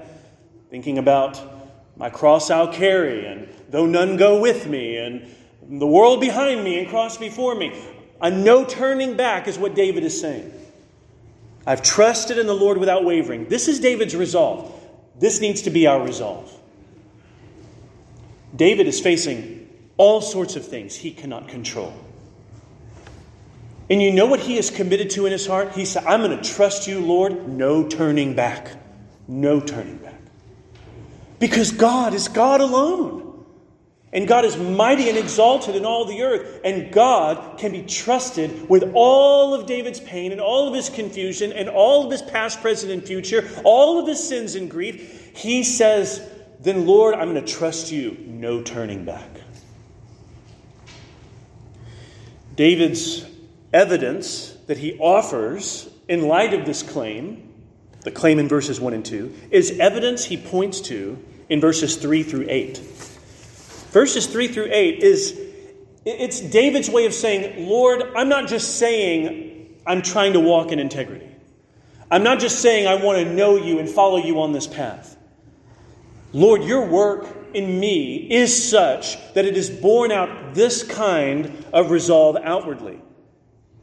Thinking 0.71 0.99
about 0.99 1.41
my 1.97 2.11
cross 2.11 2.51
I'll 2.51 2.73
carry, 2.73 3.27
and 3.27 3.49
though 3.69 3.87
none 3.87 4.17
go 4.17 4.41
with 4.41 4.67
me, 4.67 4.97
and 4.97 5.35
the 5.69 5.87
world 5.87 6.21
behind 6.21 6.63
me 6.65 6.79
and 6.79 6.89
cross 6.89 7.17
before 7.17 7.55
me. 7.55 7.77
A 8.21 8.31
no 8.31 8.65
turning 8.65 9.17
back 9.17 9.47
is 9.49 9.59
what 9.59 9.75
David 9.75 10.05
is 10.05 10.19
saying. 10.21 10.53
I've 11.67 11.83
trusted 11.83 12.39
in 12.39 12.47
the 12.47 12.55
Lord 12.55 12.79
without 12.79 13.05
wavering. 13.05 13.49
This 13.49 13.69
is 13.69 13.79
David's 13.79 14.17
resolve. 14.17 14.73
This 15.19 15.41
needs 15.41 15.63
to 15.63 15.71
be 15.71 15.87
our 15.87 16.03
resolve. 16.03 16.53
David 18.55 18.87
is 18.87 19.01
facing 19.01 19.69
all 19.97 20.21
sorts 20.21 20.57
of 20.57 20.67
things 20.67 20.97
he 20.97 21.11
cannot 21.11 21.49
control. 21.49 21.93
And 23.91 24.03
you 24.03 24.13
know 24.13 24.27
what 24.27 24.41
he 24.41 24.59
is 24.59 24.71
committed 24.71 25.11
to 25.11 25.27
in 25.27 25.33
his 25.33 25.47
heart? 25.47 25.73
He 25.73 25.85
said, 25.85 26.05
I'm 26.05 26.23
going 26.23 26.37
to 26.37 26.55
trust 26.55 26.87
you, 26.87 27.01
Lord, 27.01 27.49
no 27.49 27.89
turning 27.89 28.35
back. 28.35 28.71
No 29.27 29.61
turning 29.61 29.97
back. 29.97 30.21
Because 31.39 31.73
God 31.73 32.13
is 32.13 32.29
God 32.29 32.61
alone. 32.61 33.25
And 34.13 34.27
God 34.27 34.47
is 34.47 34.57
mighty 34.57 35.09
and 35.09 35.19
exalted 35.19 35.77
in 35.77 35.85
all 35.85 36.07
the 36.07 36.23
earth. 36.23 36.61
And 36.65 36.91
God 36.93 37.59
can 37.59 37.73
be 37.73 37.83
trusted 37.83 38.69
with 38.69 38.93
all 38.95 39.55
of 39.55 39.67
David's 39.67 40.01
pain 40.01 40.33
and 40.33 40.41
all 40.41 40.69
of 40.69 40.75
his 40.75 40.89
confusion 40.89 41.53
and 41.53 41.69
all 41.69 42.05
of 42.05 42.11
his 42.11 42.23
past, 42.23 42.61
present, 42.61 42.91
and 42.91 43.05
future, 43.05 43.49
all 43.65 44.01
of 44.01 44.07
his 44.07 44.27
sins 44.27 44.55
and 44.55 44.71
grief. 44.71 45.37
He 45.37 45.63
says, 45.63 46.27
Then, 46.61 46.87
Lord, 46.87 47.15
I'm 47.15 47.33
going 47.33 47.45
to 47.45 47.53
trust 47.53 47.93
you. 47.93 48.17
No 48.27 48.63
turning 48.63 49.05
back. 49.05 49.29
David's 52.57 53.27
evidence 53.73 54.57
that 54.67 54.79
he 54.79 54.97
offers 54.99 55.89
in 56.09 56.27
light 56.27 56.55
of 56.55 56.65
this 56.65 56.83
claim, 56.83 57.53
the 58.03 58.11
claim 58.11 58.39
in 58.39 58.49
verses 58.49 58.81
1 58.81 58.95
and 58.95 59.05
2, 59.05 59.35
is 59.51 59.79
evidence 59.79 60.25
he 60.25 60.37
points 60.37 60.81
to 60.83 61.23
in 61.49 61.61
verses 61.61 61.97
3 61.97 62.23
through 62.23 62.47
8. 62.49 62.79
Verses 63.91 64.27
3 64.27 64.49
through 64.49 64.69
8 64.71 65.03
is 65.03 65.39
it's 66.05 66.41
David's 66.41 66.89
way 66.89 67.07
of 67.07 67.13
saying, 67.13 67.69
Lord, 67.69 68.03
I'm 68.17 68.29
not 68.29 68.49
just 68.49 68.79
saying 68.79 69.77
I'm 69.87 70.03
trying 70.03 70.35
to 70.35 70.41
walk 70.41 70.73
in 70.73 70.79
integrity. 70.79 71.29
I'm 72.11 72.23
not 72.23 72.41
just 72.41 72.61
saying 72.61 72.87
I 72.87 73.03
want 73.03 73.19
to 73.19 73.35
know 73.35 73.57
you 73.57 73.79
and 73.79 73.89
follow 73.89 74.17
you 74.17 74.41
on 74.41 74.53
this 74.53 74.67
path. 74.67 75.17
Lord, 76.33 76.63
your 76.63 76.87
work 76.87 77.27
in 77.55 77.81
me 77.81 78.31
is 78.31 78.71
such 78.71 79.17
that 79.35 79.45
it 79.45 79.57
has 79.57 79.69
borne 79.69 80.13
out 80.13 80.55
this 80.55 80.83
kind 80.83 81.65
of 81.73 81.91
resolve 81.91 82.37
outwardly. 82.43 83.01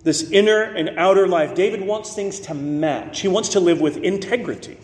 This 0.05 0.31
inner 0.31 0.61
and 0.61 0.97
outer 0.97 1.27
life. 1.27 1.53
David 1.53 1.81
wants 1.81 2.15
things 2.15 2.39
to 2.41 2.53
match. 2.53 3.19
He 3.19 3.27
wants 3.27 3.49
to 3.49 3.59
live 3.59 3.81
with 3.81 3.97
integrity 3.97 4.77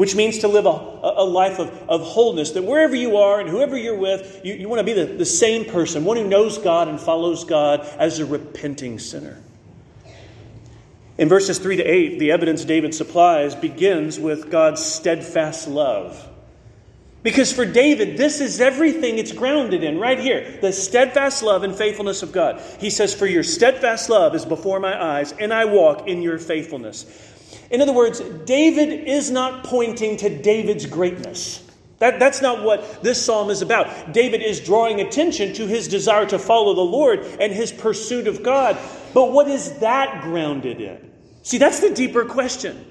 which 0.00 0.14
means 0.14 0.38
to 0.38 0.48
live 0.48 0.64
a, 0.64 0.70
a 0.70 1.26
life 1.26 1.58
of, 1.58 1.68
of 1.86 2.00
wholeness, 2.00 2.52
that 2.52 2.64
wherever 2.64 2.96
you 2.96 3.18
are 3.18 3.38
and 3.38 3.50
whoever 3.50 3.76
you're 3.76 3.98
with, 3.98 4.40
you, 4.42 4.54
you 4.54 4.66
want 4.66 4.78
to 4.78 4.82
be 4.82 4.94
the, 4.94 5.04
the 5.04 5.26
same 5.26 5.66
person, 5.66 6.06
one 6.06 6.16
who 6.16 6.26
knows 6.26 6.56
God 6.56 6.88
and 6.88 6.98
follows 6.98 7.44
God 7.44 7.80
as 7.98 8.18
a 8.18 8.24
repenting 8.24 8.98
sinner. 8.98 9.36
In 11.18 11.28
verses 11.28 11.58
3 11.58 11.76
to 11.76 11.82
8, 11.82 12.18
the 12.18 12.32
evidence 12.32 12.64
David 12.64 12.94
supplies 12.94 13.54
begins 13.54 14.18
with 14.18 14.50
God's 14.50 14.82
steadfast 14.82 15.68
love. 15.68 16.26
Because 17.22 17.52
for 17.52 17.66
David, 17.66 18.16
this 18.16 18.40
is 18.40 18.60
everything 18.60 19.18
it's 19.18 19.32
grounded 19.32 19.84
in 19.84 19.98
right 19.98 20.18
here 20.18 20.58
the 20.62 20.72
steadfast 20.72 21.42
love 21.42 21.62
and 21.62 21.74
faithfulness 21.74 22.22
of 22.22 22.32
God. 22.32 22.62
He 22.78 22.88
says, 22.88 23.14
For 23.14 23.26
your 23.26 23.42
steadfast 23.42 24.08
love 24.08 24.34
is 24.34 24.46
before 24.46 24.80
my 24.80 25.18
eyes, 25.18 25.32
and 25.32 25.52
I 25.52 25.66
walk 25.66 26.08
in 26.08 26.22
your 26.22 26.38
faithfulness. 26.38 27.28
In 27.70 27.82
other 27.82 27.92
words, 27.92 28.20
David 28.46 29.06
is 29.06 29.30
not 29.30 29.64
pointing 29.64 30.16
to 30.18 30.42
David's 30.42 30.86
greatness. 30.86 31.66
That, 31.98 32.18
that's 32.18 32.40
not 32.40 32.64
what 32.64 33.02
this 33.02 33.22
psalm 33.22 33.50
is 33.50 33.60
about. 33.60 34.14
David 34.14 34.42
is 34.42 34.58
drawing 34.58 35.02
attention 35.02 35.52
to 35.54 35.66
his 35.66 35.86
desire 35.86 36.24
to 36.26 36.38
follow 36.38 36.74
the 36.74 36.80
Lord 36.80 37.20
and 37.38 37.52
his 37.52 37.70
pursuit 37.70 38.26
of 38.26 38.42
God. 38.42 38.78
But 39.12 39.32
what 39.32 39.48
is 39.48 39.78
that 39.80 40.22
grounded 40.22 40.80
in? 40.80 41.10
See, 41.42 41.58
that's 41.58 41.80
the 41.80 41.90
deeper 41.90 42.24
question. 42.24 42.90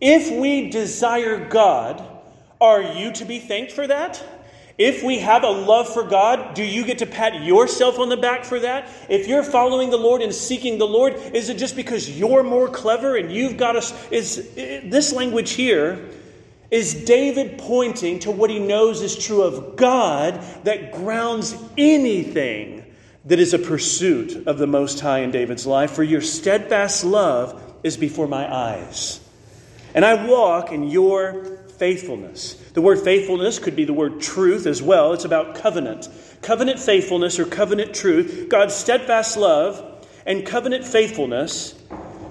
If 0.00 0.30
we 0.30 0.70
desire 0.70 1.48
God, 1.48 2.15
are 2.60 2.82
you 2.82 3.12
to 3.12 3.24
be 3.24 3.38
thanked 3.38 3.72
for 3.72 3.86
that? 3.86 4.22
If 4.78 5.02
we 5.02 5.20
have 5.20 5.42
a 5.42 5.48
love 5.48 5.92
for 5.92 6.02
God, 6.02 6.54
do 6.54 6.62
you 6.62 6.84
get 6.84 6.98
to 6.98 7.06
pat 7.06 7.42
yourself 7.42 7.98
on 7.98 8.10
the 8.10 8.16
back 8.16 8.44
for 8.44 8.60
that? 8.60 8.90
If 9.08 9.26
you're 9.26 9.42
following 9.42 9.88
the 9.88 9.96
Lord 9.96 10.20
and 10.20 10.34
seeking 10.34 10.76
the 10.76 10.86
Lord, 10.86 11.14
is 11.14 11.48
it 11.48 11.56
just 11.56 11.76
because 11.76 12.10
you're 12.10 12.42
more 12.42 12.68
clever 12.68 13.16
and 13.16 13.32
you've 13.32 13.56
got 13.56 13.76
us? 13.76 13.94
Is 14.10 14.50
this 14.54 15.14
language 15.14 15.52
here 15.52 16.10
is 16.70 17.04
David 17.04 17.58
pointing 17.58 18.18
to 18.20 18.30
what 18.30 18.50
he 18.50 18.58
knows 18.58 19.00
is 19.00 19.16
true 19.16 19.42
of 19.42 19.76
God 19.76 20.42
that 20.64 20.92
grounds 20.92 21.56
anything 21.78 22.84
that 23.24 23.38
is 23.38 23.54
a 23.54 23.58
pursuit 23.58 24.46
of 24.46 24.58
the 24.58 24.66
Most 24.66 25.00
High 25.00 25.20
in 25.20 25.30
David's 25.30 25.66
life? 25.66 25.92
For 25.92 26.02
your 26.02 26.20
steadfast 26.20 27.04
love 27.04 27.62
is 27.82 27.96
before 27.96 28.26
my 28.26 28.52
eyes, 28.52 29.20
and 29.94 30.04
I 30.04 30.26
walk 30.26 30.72
in 30.72 30.90
your 30.90 31.55
faithfulness. 31.78 32.54
The 32.74 32.82
word 32.82 33.00
faithfulness 33.00 33.58
could 33.58 33.76
be 33.76 33.84
the 33.84 33.92
word 33.92 34.20
truth 34.20 34.66
as 34.66 34.82
well. 34.82 35.12
It's 35.12 35.24
about 35.24 35.54
covenant. 35.54 36.08
Covenant 36.42 36.78
faithfulness 36.78 37.38
or 37.38 37.44
covenant 37.44 37.94
truth, 37.94 38.48
God's 38.48 38.74
steadfast 38.74 39.36
love 39.36 40.06
and 40.26 40.44
covenant 40.44 40.84
faithfulness. 40.84 41.74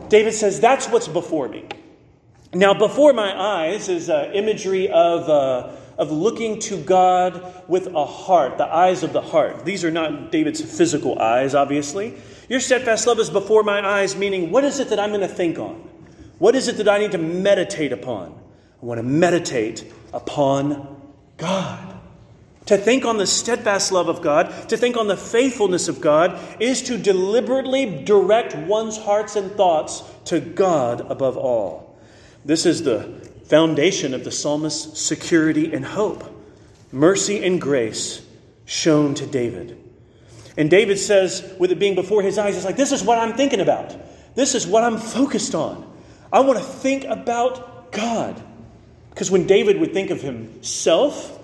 David 0.10 0.34
says, 0.34 0.60
That's 0.60 0.88
what's 0.88 1.08
before 1.08 1.50
me. 1.50 1.66
Now, 2.54 2.74
before 2.74 3.12
my 3.14 3.38
eyes 3.38 3.90
is 3.90 4.10
uh, 4.10 4.32
imagery 4.34 4.90
of, 4.90 5.30
uh, 5.30 5.75
of 5.98 6.12
looking 6.12 6.60
to 6.62 6.82
God 6.82 7.64
with 7.68 7.88
a 7.88 8.06
heart, 8.06 8.58
the 8.58 8.66
eyes 8.66 9.04
of 9.04 9.12
the 9.12 9.22
heart. 9.22 9.66
These 9.66 9.84
are 9.84 9.92
not 9.92 10.32
David's 10.32 10.62
physical 10.62 11.20
eyes, 11.20 11.54
obviously. 11.54 12.16
Your 12.48 12.60
steadfast 12.60 13.08
love 13.08 13.20
is 13.20 13.30
before 13.30 13.64
my 13.64 13.86
eyes, 13.86 14.16
meaning, 14.16 14.52
what 14.52 14.64
is 14.64 14.80
it 14.80 14.90
that 14.90 15.00
I'm 15.00 15.10
going 15.10 15.22
to 15.22 15.28
think 15.28 15.60
on? 15.60 15.90
What 16.38 16.56
is 16.56 16.68
it 16.68 16.78
that 16.78 16.88
I 16.88 17.00
need 17.00 17.12
to 17.12 17.18
meditate 17.18 17.92
upon? 17.92 18.40
I 18.86 18.88
want 18.88 19.00
to 19.00 19.04
meditate 19.04 19.92
upon 20.13 21.01
God. 21.38 22.00
To 22.68 22.77
think 22.77 23.04
on 23.04 23.18
the 23.18 23.25
steadfast 23.25 23.92
love 23.92 24.10
of 24.10 24.22
God, 24.22 24.70
to 24.70 24.77
think 24.77 24.96
on 24.96 25.08
the 25.08 25.18
faithfulness 25.18 25.88
of 25.88 26.01
God, 26.01 26.39
is 26.60 26.84
to 26.84 26.96
deliberately 26.96 28.04
direct 28.04 28.56
one's 28.56 29.00
hearts 29.00 29.36
and 29.36 29.51
thoughts 29.54 30.04
to 30.25 30.39
God 30.39 31.01
above 31.10 31.36
all. 31.36 31.98
This 32.46 32.68
is 32.68 32.84
the 32.84 33.06
foundation 33.46 34.13
of 34.13 34.24
the 34.24 34.30
psalmist's 34.30 35.01
security 35.01 35.74
and 35.74 35.84
hope, 35.84 36.24
mercy 36.92 37.44
and 37.44 37.60
grace 37.60 38.24
shown 38.65 39.15
to 39.15 39.25
David. 39.25 39.82
And 40.58 40.70
David 40.70 41.00
says, 41.00 41.56
with 41.58 41.72
it 41.72 41.80
being 41.80 41.96
before 41.96 42.22
his 42.22 42.38
eyes, 42.38 42.56
it's 42.56 42.65
like, 42.65 42.77
this 42.77 42.92
is 42.92 43.04
what 43.04 43.18
I'm 43.18 43.34
thinking 43.34 43.62
about. 43.62 43.96
This 44.36 44.54
is 44.54 44.68
what 44.68 44.84
I'm 44.84 45.00
focused 45.00 45.56
on. 45.56 45.92
I 46.32 46.42
want 46.42 46.60
to 46.60 46.63
think 46.63 47.06
about 47.06 47.92
God. 47.92 48.39
Because 49.16 49.32
when 49.32 49.48
David 49.48 49.80
would 49.80 49.94
think 49.94 50.10
of 50.10 50.22
himself, 50.22 51.40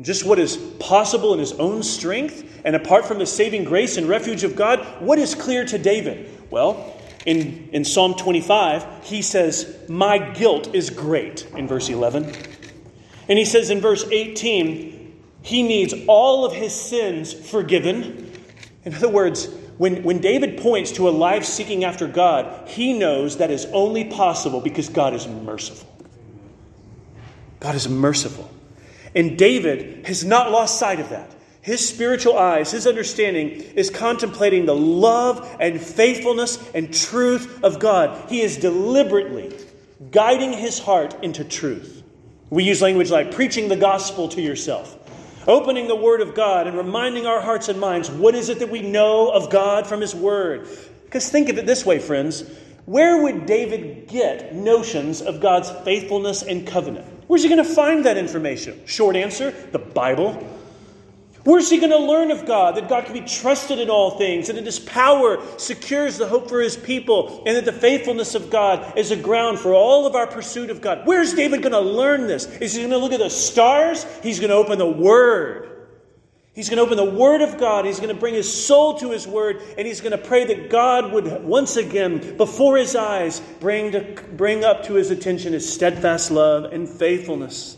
just 0.00 0.26
what 0.26 0.40
is 0.40 0.56
possible 0.80 1.32
in 1.32 1.38
his 1.38 1.52
own 1.52 1.84
strength, 1.84 2.60
and 2.64 2.74
apart 2.74 3.06
from 3.06 3.20
the 3.20 3.26
saving 3.26 3.62
grace 3.62 3.96
and 3.96 4.08
refuge 4.08 4.42
of 4.42 4.56
God, 4.56 4.80
what 5.00 5.16
is 5.20 5.36
clear 5.36 5.64
to 5.66 5.78
David? 5.78 6.28
Well, 6.50 6.94
In, 7.24 7.70
in 7.72 7.84
Psalm 7.84 8.14
25, 8.14 9.04
he 9.04 9.22
says, 9.22 9.76
My 9.88 10.18
guilt 10.18 10.74
is 10.74 10.90
great, 10.90 11.46
in 11.56 11.68
verse 11.68 11.88
11. 11.88 12.24
And 13.28 13.38
he 13.38 13.44
says 13.44 13.70
in 13.70 13.80
verse 13.80 14.04
18, 14.04 15.22
he 15.42 15.62
needs 15.62 15.94
all 16.08 16.44
of 16.44 16.52
his 16.52 16.74
sins 16.74 17.32
forgiven. 17.32 18.32
In 18.84 18.94
other 18.94 19.08
words, 19.08 19.46
when, 19.78 20.02
when 20.02 20.18
David 20.18 20.58
points 20.60 20.90
to 20.92 21.08
a 21.08 21.10
life 21.10 21.44
seeking 21.44 21.84
after 21.84 22.08
God, 22.08 22.68
he 22.68 22.98
knows 22.98 23.36
that 23.36 23.52
is 23.52 23.64
only 23.66 24.04
possible 24.04 24.60
because 24.60 24.88
God 24.88 25.14
is 25.14 25.28
merciful. 25.28 25.95
God 27.60 27.74
is 27.74 27.88
merciful. 27.88 28.50
And 29.14 29.38
David 29.38 30.06
has 30.06 30.24
not 30.24 30.50
lost 30.50 30.78
sight 30.78 31.00
of 31.00 31.08
that. 31.10 31.30
His 31.62 31.86
spiritual 31.86 32.38
eyes, 32.38 32.70
his 32.70 32.86
understanding 32.86 33.48
is 33.50 33.90
contemplating 33.90 34.66
the 34.66 34.76
love 34.76 35.56
and 35.58 35.80
faithfulness 35.80 36.62
and 36.74 36.94
truth 36.94 37.64
of 37.64 37.80
God. 37.80 38.30
He 38.30 38.40
is 38.40 38.56
deliberately 38.56 39.52
guiding 40.12 40.52
his 40.52 40.78
heart 40.78 41.16
into 41.24 41.44
truth. 41.44 42.04
We 42.50 42.62
use 42.62 42.82
language 42.82 43.10
like 43.10 43.34
preaching 43.34 43.68
the 43.68 43.76
gospel 43.76 44.28
to 44.28 44.40
yourself, 44.40 44.96
opening 45.48 45.88
the 45.88 45.96
Word 45.96 46.20
of 46.20 46.36
God 46.36 46.68
and 46.68 46.76
reminding 46.76 47.26
our 47.26 47.40
hearts 47.40 47.68
and 47.68 47.80
minds 47.80 48.10
what 48.10 48.36
is 48.36 48.48
it 48.48 48.60
that 48.60 48.70
we 48.70 48.82
know 48.82 49.30
of 49.30 49.50
God 49.50 49.88
from 49.88 50.00
His 50.00 50.14
Word. 50.14 50.68
Because 51.04 51.28
think 51.28 51.48
of 51.48 51.58
it 51.58 51.66
this 51.66 51.84
way, 51.84 51.98
friends. 51.98 52.44
Where 52.84 53.20
would 53.22 53.46
David 53.46 54.06
get 54.06 54.54
notions 54.54 55.20
of 55.20 55.40
God's 55.40 55.70
faithfulness 55.84 56.42
and 56.44 56.64
covenant? 56.64 57.15
Where's 57.26 57.42
he 57.42 57.48
going 57.48 57.64
to 57.64 57.74
find 57.74 58.04
that 58.06 58.16
information? 58.16 58.80
Short 58.86 59.16
answer 59.16 59.50
the 59.50 59.78
Bible. 59.78 60.34
Where's 61.44 61.70
he 61.70 61.78
going 61.78 61.90
to 61.90 61.98
learn 61.98 62.32
of 62.32 62.44
God? 62.44 62.76
That 62.76 62.88
God 62.88 63.04
can 63.04 63.12
be 63.12 63.20
trusted 63.20 63.78
in 63.78 63.88
all 63.88 64.18
things, 64.18 64.48
and 64.48 64.58
that 64.58 64.64
his 64.64 64.80
power 64.80 65.40
secures 65.58 66.18
the 66.18 66.26
hope 66.26 66.48
for 66.48 66.60
his 66.60 66.76
people, 66.76 67.44
and 67.46 67.56
that 67.56 67.64
the 67.64 67.72
faithfulness 67.72 68.34
of 68.34 68.50
God 68.50 68.98
is 68.98 69.12
a 69.12 69.16
ground 69.16 69.60
for 69.60 69.72
all 69.72 70.08
of 70.08 70.16
our 70.16 70.26
pursuit 70.26 70.70
of 70.70 70.80
God. 70.80 71.02
Where's 71.04 71.34
David 71.34 71.62
going 71.62 71.72
to 71.72 71.80
learn 71.80 72.26
this? 72.26 72.46
Is 72.46 72.74
he 72.74 72.80
going 72.80 72.90
to 72.90 72.98
look 72.98 73.12
at 73.12 73.20
the 73.20 73.30
stars? 73.30 74.04
He's 74.24 74.40
going 74.40 74.50
to 74.50 74.56
open 74.56 74.78
the 74.78 74.90
Word. 74.90 75.75
He's 76.56 76.70
going 76.70 76.78
to 76.78 76.82
open 76.82 76.96
the 76.96 77.18
Word 77.18 77.42
of 77.42 77.58
God. 77.58 77.84
He's 77.84 78.00
going 78.00 78.08
to 78.12 78.18
bring 78.18 78.32
his 78.32 78.50
soul 78.50 78.94
to 79.00 79.10
his 79.10 79.28
Word, 79.28 79.60
and 79.76 79.86
he's 79.86 80.00
going 80.00 80.12
to 80.12 80.18
pray 80.18 80.46
that 80.46 80.70
God 80.70 81.12
would 81.12 81.44
once 81.44 81.76
again, 81.76 82.38
before 82.38 82.78
his 82.78 82.96
eyes, 82.96 83.40
bring, 83.60 83.92
to, 83.92 84.22
bring 84.32 84.64
up 84.64 84.84
to 84.86 84.94
his 84.94 85.10
attention 85.10 85.52
his 85.52 85.70
steadfast 85.70 86.30
love 86.30 86.72
and 86.72 86.88
faithfulness. 86.88 87.76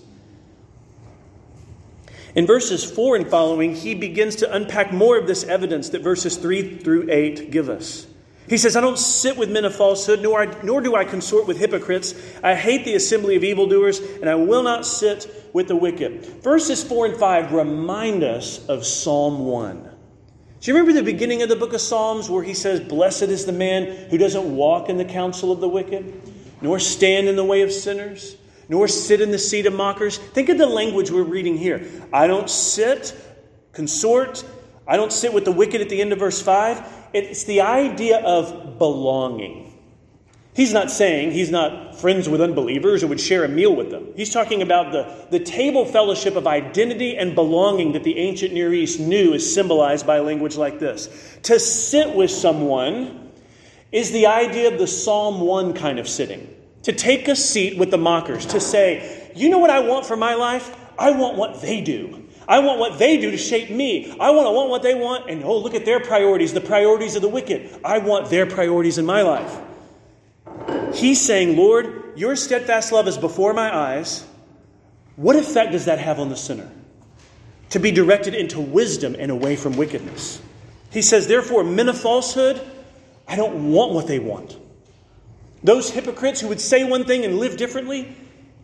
In 2.36 2.46
verses 2.46 2.88
4 2.88 3.16
and 3.16 3.28
following, 3.28 3.74
he 3.74 3.96
begins 3.96 4.36
to 4.36 4.54
unpack 4.54 4.92
more 4.92 5.18
of 5.18 5.26
this 5.26 5.42
evidence 5.42 5.88
that 5.88 6.02
verses 6.02 6.36
3 6.36 6.76
through 6.76 7.10
8 7.10 7.50
give 7.50 7.68
us. 7.68 8.06
He 8.48 8.56
says, 8.56 8.76
I 8.76 8.80
don't 8.80 8.98
sit 8.98 9.36
with 9.36 9.50
men 9.50 9.64
of 9.64 9.74
falsehood, 9.74 10.22
nor, 10.22 10.42
I, 10.42 10.62
nor 10.62 10.80
do 10.80 10.96
I 10.96 11.04
consort 11.04 11.46
with 11.46 11.58
hypocrites. 11.58 12.14
I 12.42 12.54
hate 12.54 12.84
the 12.84 12.94
assembly 12.94 13.36
of 13.36 13.44
evildoers, 13.44 14.00
and 14.00 14.28
I 14.28 14.36
will 14.36 14.62
not 14.62 14.86
sit 14.86 15.50
with 15.52 15.68
the 15.68 15.76
wicked. 15.76 16.24
Verses 16.42 16.82
4 16.82 17.06
and 17.06 17.16
5 17.16 17.52
remind 17.52 18.22
us 18.22 18.66
of 18.66 18.86
Psalm 18.86 19.40
1. 19.40 19.90
Do 20.60 20.70
you 20.70 20.76
remember 20.76 20.98
the 20.98 21.04
beginning 21.04 21.42
of 21.42 21.48
the 21.48 21.56
book 21.56 21.72
of 21.72 21.80
Psalms 21.80 22.28
where 22.28 22.42
he 22.42 22.54
says, 22.54 22.80
Blessed 22.80 23.24
is 23.24 23.44
the 23.44 23.52
man 23.52 24.08
who 24.10 24.18
doesn't 24.18 24.56
walk 24.56 24.88
in 24.88 24.96
the 24.96 25.04
counsel 25.04 25.52
of 25.52 25.60
the 25.60 25.68
wicked, 25.68 26.20
nor 26.62 26.80
stand 26.80 27.28
in 27.28 27.36
the 27.36 27.44
way 27.44 27.62
of 27.62 27.70
sinners, 27.70 28.36
nor 28.68 28.88
sit 28.88 29.20
in 29.20 29.30
the 29.30 29.38
seat 29.38 29.66
of 29.66 29.74
mockers. 29.74 30.18
Think 30.18 30.48
of 30.48 30.58
the 30.58 30.66
language 30.66 31.10
we're 31.10 31.22
reading 31.22 31.56
here. 31.56 31.86
I 32.12 32.26
don't 32.26 32.50
sit, 32.50 33.14
consort, 33.72 34.42
I 34.86 34.96
don't 34.96 35.12
sit 35.12 35.34
with 35.34 35.44
the 35.44 35.52
wicked 35.52 35.80
at 35.80 35.90
the 35.90 36.00
end 36.00 36.12
of 36.12 36.18
verse 36.18 36.40
5. 36.40 36.97
It's 37.12 37.44
the 37.44 37.62
idea 37.62 38.20
of 38.20 38.78
belonging. 38.78 39.68
He's 40.54 40.72
not 40.72 40.90
saying 40.90 41.30
he's 41.30 41.52
not 41.52 42.00
friends 42.00 42.28
with 42.28 42.40
unbelievers 42.40 43.04
or 43.04 43.06
would 43.06 43.20
share 43.20 43.44
a 43.44 43.48
meal 43.48 43.74
with 43.74 43.90
them. 43.90 44.08
He's 44.16 44.32
talking 44.32 44.60
about 44.60 44.90
the, 44.90 45.08
the 45.30 45.38
table 45.38 45.84
fellowship 45.84 46.34
of 46.34 46.48
identity 46.48 47.16
and 47.16 47.34
belonging 47.34 47.92
that 47.92 48.02
the 48.02 48.18
ancient 48.18 48.52
Near 48.52 48.74
East 48.74 48.98
knew 48.98 49.34
is 49.34 49.54
symbolized 49.54 50.04
by 50.06 50.18
language 50.18 50.56
like 50.56 50.80
this. 50.80 51.38
To 51.44 51.60
sit 51.60 52.14
with 52.14 52.32
someone 52.32 53.30
is 53.92 54.10
the 54.10 54.26
idea 54.26 54.72
of 54.72 54.78
the 54.78 54.88
Psalm 54.88 55.40
1 55.40 55.74
kind 55.74 56.00
of 56.00 56.08
sitting 56.08 56.52
to 56.82 56.92
take 56.92 57.28
a 57.28 57.36
seat 57.36 57.78
with 57.78 57.90
the 57.90 57.98
mockers, 57.98 58.46
to 58.46 58.60
say, 58.60 59.30
You 59.36 59.50
know 59.50 59.58
what 59.58 59.70
I 59.70 59.80
want 59.80 60.06
for 60.06 60.16
my 60.16 60.34
life? 60.34 60.74
I 60.98 61.12
want 61.12 61.36
what 61.36 61.62
they 61.62 61.80
do. 61.80 62.27
I 62.48 62.60
want 62.60 62.80
what 62.80 62.98
they 62.98 63.18
do 63.18 63.30
to 63.30 63.36
shape 63.36 63.68
me. 63.68 64.10
I 64.18 64.30
want 64.30 64.46
to 64.46 64.52
want 64.52 64.70
what 64.70 64.82
they 64.82 64.94
want, 64.94 65.28
and 65.28 65.44
oh, 65.44 65.58
look 65.58 65.74
at 65.74 65.84
their 65.84 66.00
priorities, 66.00 66.54
the 66.54 66.62
priorities 66.62 67.14
of 67.14 67.20
the 67.20 67.28
wicked. 67.28 67.78
I 67.84 67.98
want 67.98 68.30
their 68.30 68.46
priorities 68.46 68.96
in 68.96 69.04
my 69.04 69.20
life. 69.20 69.60
He's 70.94 71.20
saying, 71.20 71.58
Lord, 71.58 72.14
your 72.16 72.34
steadfast 72.36 72.90
love 72.90 73.06
is 73.06 73.18
before 73.18 73.52
my 73.52 73.74
eyes. 73.76 74.26
What 75.16 75.36
effect 75.36 75.72
does 75.72 75.84
that 75.84 75.98
have 75.98 76.18
on 76.18 76.30
the 76.30 76.36
sinner? 76.36 76.70
To 77.70 77.78
be 77.78 77.90
directed 77.90 78.34
into 78.34 78.60
wisdom 78.60 79.14
and 79.18 79.30
away 79.30 79.54
from 79.54 79.76
wickedness. 79.76 80.40
He 80.90 81.02
says, 81.02 81.26
therefore, 81.26 81.64
men 81.64 81.90
of 81.90 82.00
falsehood, 82.00 82.66
I 83.26 83.36
don't 83.36 83.72
want 83.72 83.92
what 83.92 84.06
they 84.06 84.18
want. 84.18 84.56
Those 85.62 85.90
hypocrites 85.90 86.40
who 86.40 86.48
would 86.48 86.62
say 86.62 86.84
one 86.84 87.04
thing 87.04 87.26
and 87.26 87.38
live 87.38 87.58
differently, 87.58 88.16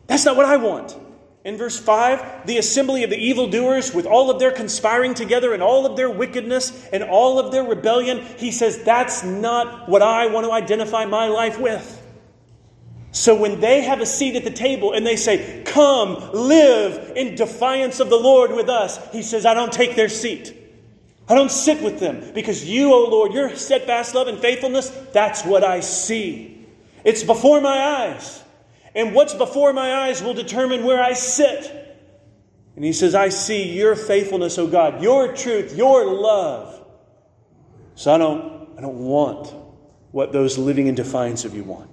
that's 0.07 0.25
not 0.25 0.37
what 0.37 0.47
I 0.47 0.57
want. 0.57 0.97
In 1.44 1.59
verse 1.59 1.78
5, 1.78 2.46
the 2.46 2.57
assembly 2.57 3.04
of 3.04 3.11
the 3.11 3.18
evildoers, 3.18 3.92
with 3.92 4.07
all 4.07 4.30
of 4.30 4.40
their 4.40 4.50
conspiring 4.50 5.12
together 5.12 5.52
and 5.52 5.62
all 5.62 5.85
of 5.85 5.94
their 5.94 6.09
wickedness 6.09 6.88
and 6.90 7.02
all 7.02 7.38
of 7.38 7.52
their 7.52 7.62
rebellion, 7.62 8.24
he 8.38 8.50
says, 8.50 8.83
that's 8.83 9.22
not 9.22 9.87
what 9.87 10.00
I 10.00 10.26
want 10.26 10.46
to 10.46 10.52
identify 10.52 11.04
my 11.04 11.28
life 11.28 11.61
with. 11.61 12.00
So 13.14 13.37
when 13.37 13.61
they 13.61 13.83
have 13.83 14.00
a 14.00 14.07
seat 14.07 14.35
at 14.35 14.42
the 14.42 14.50
table 14.50 14.92
and 14.92 15.07
they 15.07 15.14
say, 15.14 15.62
Come, 15.64 16.33
live 16.33 17.12
in 17.14 17.37
defiance 17.37 18.00
of 18.00 18.11
the 18.11 18.16
Lord 18.16 18.50
with 18.50 18.68
us, 18.68 18.98
he 19.12 19.22
says, 19.22 19.46
I 19.46 19.54
don't 19.54 19.72
take 19.72 19.94
their 19.94 20.09
seat. 20.09 20.52
I 21.28 21.37
don't 21.37 21.50
sit 21.50 21.80
with 21.80 22.00
them 22.00 22.33
because 22.35 22.64
you, 22.64 22.92
O 22.92 23.09
Lord, 23.09 23.33
your 23.33 23.54
steadfast 23.54 24.16
love 24.16 24.26
and 24.26 24.38
faithfulness, 24.40 24.90
that's 25.12 25.44
what 25.44 25.62
I 25.62 25.78
see. 25.78 26.66
It's 27.04 27.22
before 27.22 27.61
my 27.61 27.78
eyes. 27.78 28.43
And 28.94 29.14
what's 29.14 29.35
before 29.35 29.72
my 29.72 30.07
eyes 30.07 30.22
will 30.22 30.35
determine 30.35 30.85
where 30.85 31.02
I 31.02 31.14
sit. 31.14 31.80
And 32.76 32.85
he 32.85 32.92
says, 32.92 33.14
I 33.14 33.28
see 33.28 33.76
your 33.76 33.96
faithfulness, 33.96 34.59
O 34.59 34.66
God, 34.66 35.02
your 35.02 35.35
truth, 35.35 35.76
your 35.76 36.04
love. 36.07 36.85
So 37.94 38.14
I 38.14 38.18
don't, 38.18 38.68
I 38.76 38.80
don't 38.80 38.98
want 38.98 39.52
what 40.11 40.33
those 40.33 40.59
living 40.59 40.87
in 40.87 40.94
defiance 40.94 41.44
of 41.44 41.54
you 41.54 41.64
want. 41.64 41.90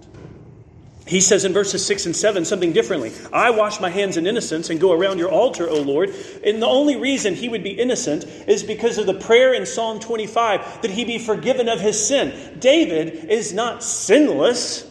He 1.08 1.20
says 1.20 1.44
in 1.44 1.54
verses 1.54 1.86
6 1.86 2.06
and 2.06 2.16
7 2.16 2.46
something 2.46 2.74
differently. 2.74 3.12
I 3.34 3.50
wash 3.50 3.82
my 3.82 3.90
hands 3.90 4.18
in 4.18 4.28
innocence 4.28 4.70
and 4.70 4.80
go 4.80 4.92
around 4.92 5.18
your 5.18 5.32
altar, 5.32 5.68
O 5.68 5.82
Lord. 5.82 6.10
And 6.46 6.62
the 6.62 6.68
only 6.68 6.96
reason 6.96 7.34
he 7.34 7.50
would 7.50 7.64
be 7.64 7.72
innocent 7.72 8.24
is 8.48 8.64
because 8.64 8.98
of 8.98 9.08
the 9.08 9.16
prayer 9.16 9.54
in 9.54 9.66
Psalm 9.66 10.00
25 10.00 10.84
that 10.84 10.92
he 10.92 11.04
be 11.04 11.18
forgiven 11.18 11.68
of 11.68 11.82
his 11.82 12.08
sin. 12.08 12.60
David 12.60 13.30
is 13.30 13.52
not 13.52 13.84
sinless. 13.84 14.90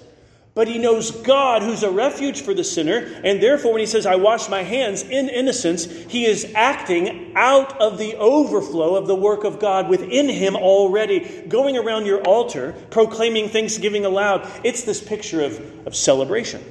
But 0.61 0.69
he 0.69 0.77
knows 0.77 1.11
God, 1.11 1.63
who's 1.63 1.83
a 1.83 1.91
refuge 1.91 2.43
for 2.43 2.53
the 2.53 2.65
sinner, 2.65 3.19
and 3.25 3.43
therefore, 3.43 3.73
when 3.73 3.81
he 3.81 3.87
says, 3.87 4.05
I 4.05 4.17
wash 4.17 4.51
my 4.51 4.63
hands 4.63 5.03
in 5.03 5.31
innocence, 5.31 5.87
he 5.87 6.27
is 6.27 6.53
acting 6.55 7.33
out 7.35 7.81
of 7.81 7.97
the 7.97 8.15
overflow 8.17 8.95
of 8.95 9.07
the 9.07 9.15
work 9.15 9.45
of 9.45 9.59
God 9.59 9.89
within 9.89 10.29
him 10.29 10.57
already, 10.57 11.45
going 11.49 11.79
around 11.79 12.05
your 12.05 12.21
altar, 12.25 12.75
proclaiming 12.91 13.49
thanksgiving 13.49 14.05
aloud. 14.05 14.47
It's 14.63 14.83
this 14.83 15.03
picture 15.03 15.41
of, 15.41 15.87
of 15.87 15.97
celebration. 15.97 16.63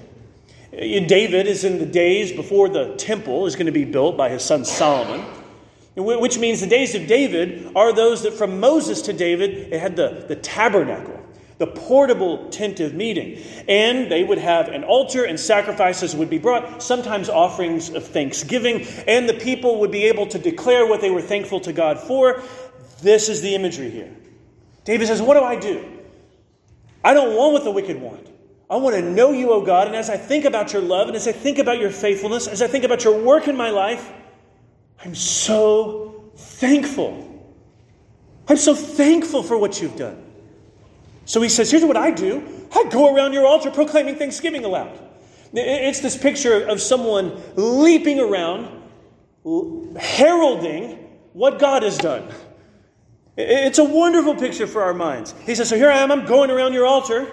Uh, 0.72 0.82
David 1.08 1.48
is 1.48 1.64
in 1.64 1.80
the 1.80 1.88
days 1.88 2.32
before 2.32 2.70
the 2.70 2.94
temple 2.94 3.48
is 3.48 3.56
going 3.56 3.66
to 3.66 3.72
be 3.72 3.86
built 3.86 4.16
by 4.16 4.30
his 4.30 4.44
son 4.44 4.66
Solomon, 4.66 5.22
which 5.96 6.38
means 6.38 6.62
the 6.62 6.68
days 6.68 6.94
of 6.94 7.08
David 7.08 7.72
are 7.76 7.92
those 7.92 8.22
that 8.22 8.34
from 8.34 8.60
Moses 8.60 9.02
to 9.02 9.14
David, 9.14 9.74
it 9.74 9.80
had 9.80 9.96
the, 9.96 10.26
the 10.28 10.36
tabernacle 10.36 11.19
the 11.60 11.68
portable 11.68 12.50
tent 12.50 12.80
of 12.80 12.96
meeting. 12.96 13.38
And 13.68 14.10
they 14.12 14.24
would 14.24 14.40
have 14.40 14.70
an 14.70 14.84
altar, 14.84 15.26
and 15.26 15.40
sacrifices 15.40 16.16
would 16.16 16.30
be 16.30 16.40
brought, 16.40 16.82
sometimes 16.82 17.30
offerings 17.30 17.90
of 17.90 18.08
thanksgiving, 18.08 18.88
and 19.08 19.30
the 19.30 19.36
people 19.36 19.82
would 19.82 19.92
be 19.92 20.06
able 20.06 20.26
to 20.28 20.40
declare 20.40 20.88
what 20.88 21.02
they 21.02 21.12
were 21.12 21.22
thankful 21.22 21.60
to 21.62 21.74
God 21.74 22.00
for. 22.00 22.42
This 23.02 23.30
is 23.30 23.42
the 23.42 23.54
imagery 23.54 23.92
here. 23.92 24.16
David 24.86 25.08
says, 25.08 25.22
What 25.22 25.36
do 25.36 25.44
I 25.44 25.58
do? 25.58 25.86
I 27.04 27.14
don't 27.14 27.36
want 27.36 27.54
what 27.54 27.64
the 27.64 27.72
wicked 27.72 28.02
want. 28.02 28.28
I 28.70 28.78
want 28.78 28.96
to 28.96 29.02
know 29.02 29.32
you, 29.32 29.52
O 29.52 29.66
God, 29.66 29.88
and 29.88 29.96
as 29.96 30.10
I 30.10 30.18
think 30.18 30.46
about 30.46 30.74
your 30.74 30.82
love, 30.82 31.08
and 31.08 31.16
as 31.16 31.28
I 31.28 31.32
think 31.32 31.58
about 31.58 31.80
your 31.80 31.90
faithfulness, 31.90 32.48
as 32.48 32.62
I 32.62 32.68
think 32.68 32.84
about 32.84 33.04
your 33.04 33.20
work 33.20 33.48
in 33.48 33.58
my 33.58 33.72
life, 33.72 34.12
I'm 35.04 35.16
so 35.16 36.32
thankful. 36.36 37.26
I'm 38.48 38.58
so 38.58 38.76
thankful 38.76 39.44
for 39.44 39.58
what 39.58 39.82
you've 39.82 39.96
done. 39.96 40.29
So 41.30 41.44
he 41.44 41.50
says, 41.50 41.70
Here's 41.70 41.86
what 41.86 41.96
I 41.96 42.10
do 42.10 42.44
I 42.74 42.86
go 42.90 43.16
around 43.16 43.34
your 43.34 43.46
altar 43.46 43.70
proclaiming 43.70 44.16
thanksgiving 44.16 44.66
aloud. 44.66 45.00
It's 45.54 46.00
this 46.00 46.18
picture 46.18 46.66
of 46.66 46.82
someone 46.82 47.40
leaping 47.56 48.20
around, 48.20 48.68
heralding 49.96 50.98
what 51.34 51.60
God 51.60 51.84
has 51.84 52.00
done. 52.00 52.28
It's 53.38 53.78
a 53.78 53.84
wonderful 53.84 54.36
picture 54.36 54.66
for 54.66 54.82
our 54.82 54.94
minds. 54.96 55.36
He 55.46 55.54
says, 55.54 55.70
So 55.70 55.76
here 55.76 55.92
I 55.92 56.00
am, 56.00 56.12
I'm 56.12 56.26
going 56.26 56.50
around 56.50 56.74
your 56.74 56.88
altar. 56.88 57.32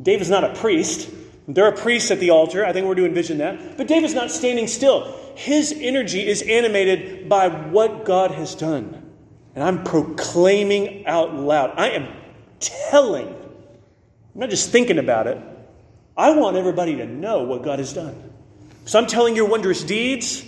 David's 0.00 0.30
not 0.30 0.44
a 0.44 0.54
priest. 0.54 1.10
There 1.48 1.64
are 1.64 1.72
priests 1.72 2.12
at 2.12 2.20
the 2.20 2.30
altar. 2.30 2.64
I 2.64 2.72
think 2.72 2.86
we're 2.86 2.94
to 2.94 3.04
envision 3.04 3.38
that. 3.38 3.76
But 3.76 3.88
David's 3.88 4.14
not 4.14 4.30
standing 4.30 4.68
still. 4.68 5.12
His 5.34 5.76
energy 5.76 6.24
is 6.24 6.40
animated 6.42 7.28
by 7.28 7.48
what 7.48 8.04
God 8.04 8.30
has 8.30 8.54
done. 8.54 9.12
And 9.56 9.64
I'm 9.64 9.82
proclaiming 9.82 11.04
out 11.06 11.34
loud. 11.34 11.72
I 11.76 11.90
am 11.90 12.08
telling. 12.90 13.28
I'm 13.28 14.40
not 14.40 14.50
just 14.50 14.70
thinking 14.70 14.98
about 14.98 15.26
it. 15.26 15.38
I 16.16 16.30
want 16.30 16.56
everybody 16.56 16.96
to 16.96 17.06
know 17.06 17.42
what 17.42 17.62
God 17.62 17.78
has 17.78 17.92
done. 17.92 18.32
So 18.84 18.98
I'm 18.98 19.06
telling 19.06 19.36
your 19.36 19.48
wondrous 19.48 19.82
deeds. 19.82 20.44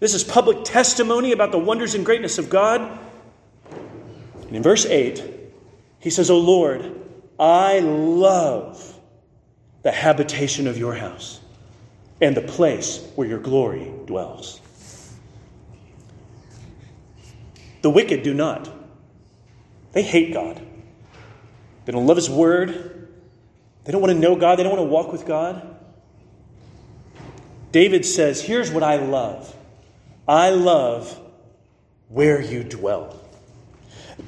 This 0.00 0.14
is 0.14 0.24
public 0.24 0.64
testimony 0.64 1.32
about 1.32 1.52
the 1.52 1.58
wonders 1.58 1.94
and 1.94 2.04
greatness 2.04 2.38
of 2.38 2.50
God. 2.50 2.98
And 4.46 4.56
in 4.56 4.62
verse 4.62 4.86
8, 4.86 5.22
he 6.00 6.10
says, 6.10 6.30
O 6.30 6.38
Lord, 6.38 7.00
I 7.38 7.80
love 7.80 8.98
the 9.82 9.92
habitation 9.92 10.66
of 10.66 10.78
your 10.78 10.94
house 10.94 11.40
and 12.20 12.36
the 12.36 12.42
place 12.42 13.06
where 13.14 13.28
your 13.28 13.38
glory 13.38 13.92
dwells. 14.06 14.60
The 17.82 17.90
wicked 17.90 18.22
do 18.22 18.34
not. 18.34 18.68
They 19.92 20.02
hate 20.02 20.32
God. 20.32 20.60
They 21.88 21.92
don't 21.92 22.06
love 22.06 22.18
His 22.18 22.28
word. 22.28 23.08
They 23.84 23.92
don't 23.92 24.02
want 24.02 24.12
to 24.12 24.18
know 24.18 24.36
God. 24.36 24.58
They 24.58 24.62
don't 24.62 24.76
want 24.76 24.86
to 24.86 24.92
walk 24.92 25.10
with 25.10 25.24
God. 25.24 25.74
David 27.72 28.04
says, 28.04 28.42
Here's 28.42 28.70
what 28.70 28.82
I 28.82 28.96
love 28.96 29.56
I 30.28 30.50
love 30.50 31.18
where 32.10 32.42
you 32.42 32.62
dwell. 32.62 33.17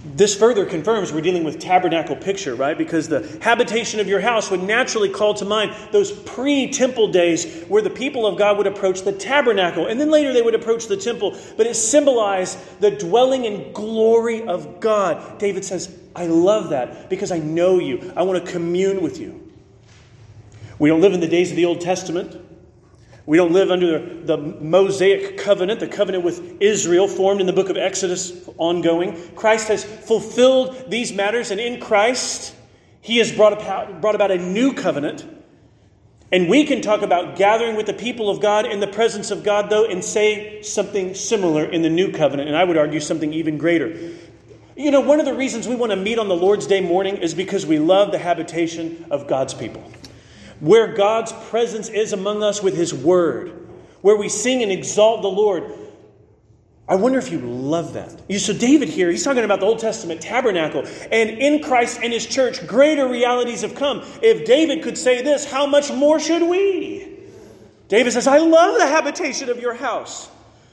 This 0.03 0.35
further 0.35 0.65
confirms 0.65 1.13
we're 1.13 1.21
dealing 1.21 1.45
with 1.45 1.59
tabernacle 1.59 2.17
picture, 2.17 2.55
right? 2.55 2.77
Because 2.77 3.09
the 3.09 3.39
habitation 3.43 4.01
of 4.01 4.09
your 4.09 4.21
house 4.21 4.51
would 4.51 4.63
naturally 4.63 5.11
call 5.11 5.35
to 5.35 5.45
mind 5.45 5.75
those 5.93 6.11
pre 6.11 6.71
temple 6.71 7.09
days 7.13 7.65
where 7.65 7.83
the 7.83 7.91
people 7.91 8.27
of 8.27 8.39
God 8.39 8.57
would 8.57 8.67
approach 8.67 9.03
the 9.03 9.13
tabernacle 9.13 9.87
and 9.87 10.01
then 10.01 10.11
later 10.11 10.33
they 10.33 10.41
would 10.41 10.55
approach 10.55 10.87
the 10.87 10.97
temple. 10.97 11.37
But 11.59 11.67
it 11.67 11.75
symbolized 11.75 12.59
the 12.81 12.91
dwelling 12.91 13.45
and 13.45 13.75
glory 13.75 14.43
of 14.47 14.81
God. 14.81 15.39
David 15.39 15.67
says, 15.67 15.95
I 16.17 16.27
love 16.27 16.71
that 16.71 17.11
because 17.11 17.31
I 17.31 17.39
know 17.39 17.79
you. 17.79 18.11
I 18.17 18.23
want 18.23 18.43
to 18.43 18.51
commune 18.51 19.03
with 19.03 19.21
you. 19.21 19.53
We 20.79 20.89
don't 20.89 21.03
live 21.03 21.13
in 21.13 21.21
the 21.21 21.29
days 21.29 21.51
of 21.51 21.57
the 21.57 21.67
Old 21.67 21.83
Testament. 21.83 22.50
We 23.31 23.37
don't 23.37 23.53
live 23.53 23.71
under 23.71 24.25
the 24.25 24.37
Mosaic 24.37 25.39
covenant, 25.39 25.79
the 25.79 25.87
covenant 25.87 26.25
with 26.25 26.61
Israel 26.61 27.07
formed 27.07 27.41
in 27.41 27.47
the 27.47 27.53
book 27.53 27.69
of 27.69 27.77
Exodus 27.77 28.33
ongoing. 28.59 29.17
Christ 29.37 29.69
has 29.69 29.85
fulfilled 29.85 30.91
these 30.91 31.13
matters, 31.13 31.53
and 31.53 31.61
in 31.61 31.81
Christ, 31.81 32.53
he 33.01 33.19
has 33.19 33.31
brought 33.31 33.53
about, 33.53 34.01
brought 34.01 34.17
about 34.17 34.33
a 34.33 34.39
new 34.39 34.73
covenant. 34.73 35.25
And 36.33 36.49
we 36.49 36.65
can 36.65 36.83
talk 36.83 37.03
about 37.03 37.37
gathering 37.37 37.77
with 37.77 37.87
the 37.87 37.93
people 37.93 38.31
of 38.31 38.41
God 38.41 38.67
in 38.67 38.81
the 38.81 38.89
presence 38.89 39.31
of 39.31 39.45
God, 39.45 39.71
though, 39.71 39.85
and 39.85 40.03
say 40.03 40.63
something 40.63 41.15
similar 41.15 41.65
in 41.65 41.83
the 41.83 41.89
new 41.89 42.11
covenant, 42.11 42.49
and 42.49 42.59
I 42.59 42.65
would 42.65 42.77
argue 42.77 42.99
something 42.99 43.33
even 43.33 43.59
greater. 43.59 43.97
You 44.77 44.91
know, 44.91 45.03
one 45.03 45.21
of 45.21 45.25
the 45.25 45.35
reasons 45.35 45.69
we 45.69 45.77
want 45.77 45.93
to 45.93 45.97
meet 45.97 46.19
on 46.19 46.27
the 46.27 46.35
Lord's 46.35 46.67
Day 46.67 46.81
morning 46.81 47.19
is 47.19 47.33
because 47.33 47.65
we 47.65 47.79
love 47.79 48.11
the 48.11 48.19
habitation 48.19 49.07
of 49.09 49.29
God's 49.29 49.55
people 49.55 49.89
where 50.61 50.95
God's 50.95 51.33
presence 51.49 51.89
is 51.89 52.13
among 52.13 52.43
us 52.43 52.63
with 52.63 52.77
His 52.77 52.95
Word, 52.95 53.53
where 54.03 54.17
we 54.17 54.29
sing 54.29 54.63
and 54.63 54.71
exalt 54.71 55.23
the 55.23 55.29
Lord. 55.29 55.65
I 56.89 56.97
wonder 56.97 57.19
if 57.19 57.31
you 57.31 57.39
love 57.39 57.93
that. 57.93 58.21
You, 58.29 58.39
so, 58.39 58.53
David 58.53 58.89
here, 58.89 59.11
he's 59.11 59.23
talking 59.23 59.45
about 59.45 59.61
the 59.61 59.67
Old 59.67 59.79
Testament 59.79 60.21
tabernacle. 60.21 60.85
And 61.13 61.31
in 61.31 61.63
Christ 61.63 62.01
and 62.03 62.13
his 62.13 62.27
church, 62.27 62.67
greater 62.67 63.07
realities 63.07 63.63
have 63.63 63.77
come. 63.77 64.03
If 64.23 64.45
David 64.45 64.83
could 64.83 64.99
say 64.99 65.23
this, 65.23 65.51
how 65.51 65.67
much 65.67 65.93
more 65.93 66.19
should 66.19 66.43
we? 66.43 67.19
David 67.89 68.13
says, 68.13 68.27
I 68.27 68.39
love 68.39 68.79
the 68.79 68.87
habitation 68.87 69.49
of 69.51 69.61
your 69.61 69.75
house, 69.75 70.29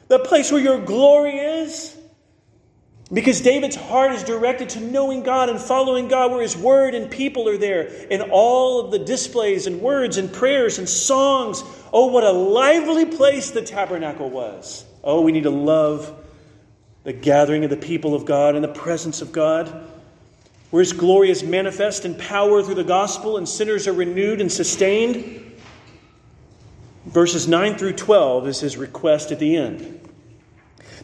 the 0.07 0.19
place 0.19 0.51
where 0.51 0.61
your 0.61 0.79
glory 0.79 1.37
is. 1.37 1.96
Because 3.11 3.39
David's 3.39 3.77
heart 3.77 4.11
is 4.11 4.23
directed 4.23 4.69
to 4.69 4.81
knowing 4.81 5.23
God 5.23 5.47
and 5.47 5.59
following 5.59 6.09
God 6.09 6.31
where 6.31 6.41
his 6.41 6.57
word 6.57 6.93
and 6.93 7.09
people 7.09 7.47
are 7.47 7.57
there. 7.57 7.83
In 7.83 8.21
all 8.21 8.81
of 8.81 8.91
the 8.91 8.99
displays 8.99 9.65
and 9.65 9.81
words 9.81 10.17
and 10.17 10.31
prayers 10.31 10.77
and 10.77 10.89
songs. 10.89 11.63
Oh, 11.93 12.07
what 12.07 12.25
a 12.25 12.31
lively 12.31 13.05
place 13.05 13.51
the 13.51 13.61
tabernacle 13.61 14.29
was. 14.29 14.85
Oh, 15.03 15.21
we 15.21 15.31
need 15.31 15.43
to 15.43 15.49
love 15.49 16.13
the 17.05 17.13
gathering 17.13 17.63
of 17.63 17.69
the 17.69 17.77
people 17.77 18.13
of 18.13 18.25
God 18.25 18.55
and 18.55 18.63
the 18.63 18.67
presence 18.67 19.21
of 19.21 19.31
God, 19.31 19.87
where 20.71 20.81
his 20.81 20.91
glory 20.91 21.29
is 21.29 21.41
manifest 21.41 22.03
in 22.03 22.13
power 22.15 22.61
through 22.61 22.75
the 22.75 22.83
gospel 22.83 23.37
and 23.37 23.47
sinners 23.47 23.87
are 23.87 23.93
renewed 23.93 24.41
and 24.41 24.51
sustained. 24.51 25.55
Verses 27.05 27.47
9 27.47 27.77
through 27.77 27.93
12 27.93 28.49
is 28.49 28.59
his 28.59 28.75
request 28.75 29.31
at 29.31 29.39
the 29.39 29.55
end. 29.55 29.96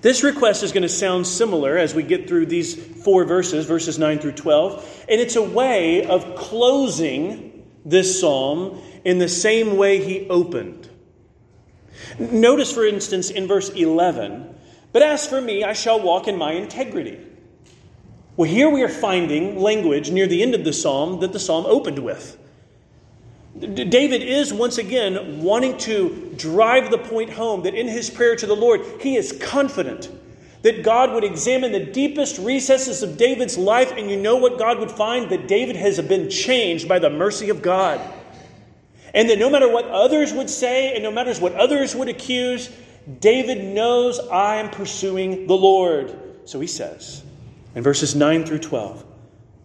This 0.01 0.23
request 0.23 0.63
is 0.63 0.71
going 0.71 0.83
to 0.83 0.89
sound 0.89 1.27
similar 1.27 1.77
as 1.77 1.93
we 1.93 2.03
get 2.03 2.27
through 2.27 2.47
these 2.47 2.75
four 2.75 3.25
verses, 3.25 3.65
verses 3.65 3.99
9 3.99 4.19
through 4.19 4.33
12. 4.33 5.05
And 5.09 5.21
it's 5.21 5.35
a 5.35 5.43
way 5.43 6.05
of 6.05 6.35
closing 6.35 7.65
this 7.85 8.19
psalm 8.19 8.81
in 9.05 9.19
the 9.19 9.27
same 9.27 9.77
way 9.77 10.03
he 10.03 10.27
opened. 10.29 10.89
Notice, 12.19 12.71
for 12.71 12.85
instance, 12.85 13.29
in 13.29 13.47
verse 13.47 13.69
11, 13.69 14.55
but 14.91 15.01
as 15.01 15.25
for 15.25 15.41
me, 15.41 15.63
I 15.63 15.73
shall 15.73 15.99
walk 15.99 16.27
in 16.27 16.37
my 16.37 16.53
integrity. 16.53 17.19
Well, 18.35 18.49
here 18.49 18.69
we 18.69 18.83
are 18.83 18.89
finding 18.89 19.59
language 19.59 20.11
near 20.11 20.27
the 20.27 20.41
end 20.41 20.55
of 20.55 20.63
the 20.63 20.73
psalm 20.73 21.19
that 21.19 21.33
the 21.33 21.39
psalm 21.39 21.65
opened 21.65 21.99
with. 21.99 22.37
David 23.59 24.23
is 24.23 24.51
once 24.51 24.79
again 24.79 25.43
wanting 25.43 25.77
to 25.79 26.33
drive 26.37 26.89
the 26.89 26.97
point 26.97 27.29
home 27.29 27.63
that 27.63 27.75
in 27.75 27.87
his 27.87 28.09
prayer 28.09 28.35
to 28.35 28.47
the 28.47 28.55
Lord, 28.55 28.81
he 28.99 29.15
is 29.15 29.31
confident 29.31 30.09
that 30.63 30.81
God 30.81 31.13
would 31.13 31.23
examine 31.23 31.71
the 31.71 31.85
deepest 31.85 32.39
recesses 32.39 33.03
of 33.03 33.17
David's 33.17 33.57
life, 33.57 33.91
and 33.91 34.09
you 34.09 34.17
know 34.17 34.37
what 34.37 34.57
God 34.57 34.79
would 34.79 34.89
find? 34.89 35.29
That 35.29 35.47
David 35.47 35.75
has 35.75 35.99
been 36.01 36.29
changed 36.29 36.87
by 36.87 36.99
the 36.99 37.09
mercy 37.09 37.49
of 37.49 37.61
God. 37.61 38.01
And 39.13 39.29
that 39.29 39.37
no 39.37 39.49
matter 39.49 39.71
what 39.71 39.85
others 39.85 40.33
would 40.33 40.49
say, 40.49 40.93
and 40.93 41.03
no 41.03 41.11
matter 41.11 41.33
what 41.35 41.53
others 41.53 41.95
would 41.95 42.09
accuse, 42.09 42.71
David 43.19 43.63
knows 43.63 44.19
I 44.19 44.55
am 44.55 44.71
pursuing 44.71 45.45
the 45.45 45.53
Lord. 45.53 46.17
So 46.45 46.59
he 46.59 46.67
says 46.67 47.23
in 47.75 47.83
verses 47.83 48.15
9 48.15 48.45
through 48.45 48.59
12, 48.59 49.05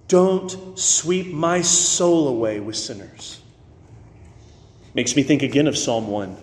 Don't 0.08 0.78
sweep 0.78 1.32
my 1.32 1.62
soul 1.62 2.28
away 2.28 2.60
with 2.60 2.76
sinners 2.76 3.37
Makes 4.98 5.14
me 5.14 5.22
think 5.22 5.44
again 5.44 5.68
of 5.68 5.78
Psalm 5.78 6.08
1. 6.08 6.36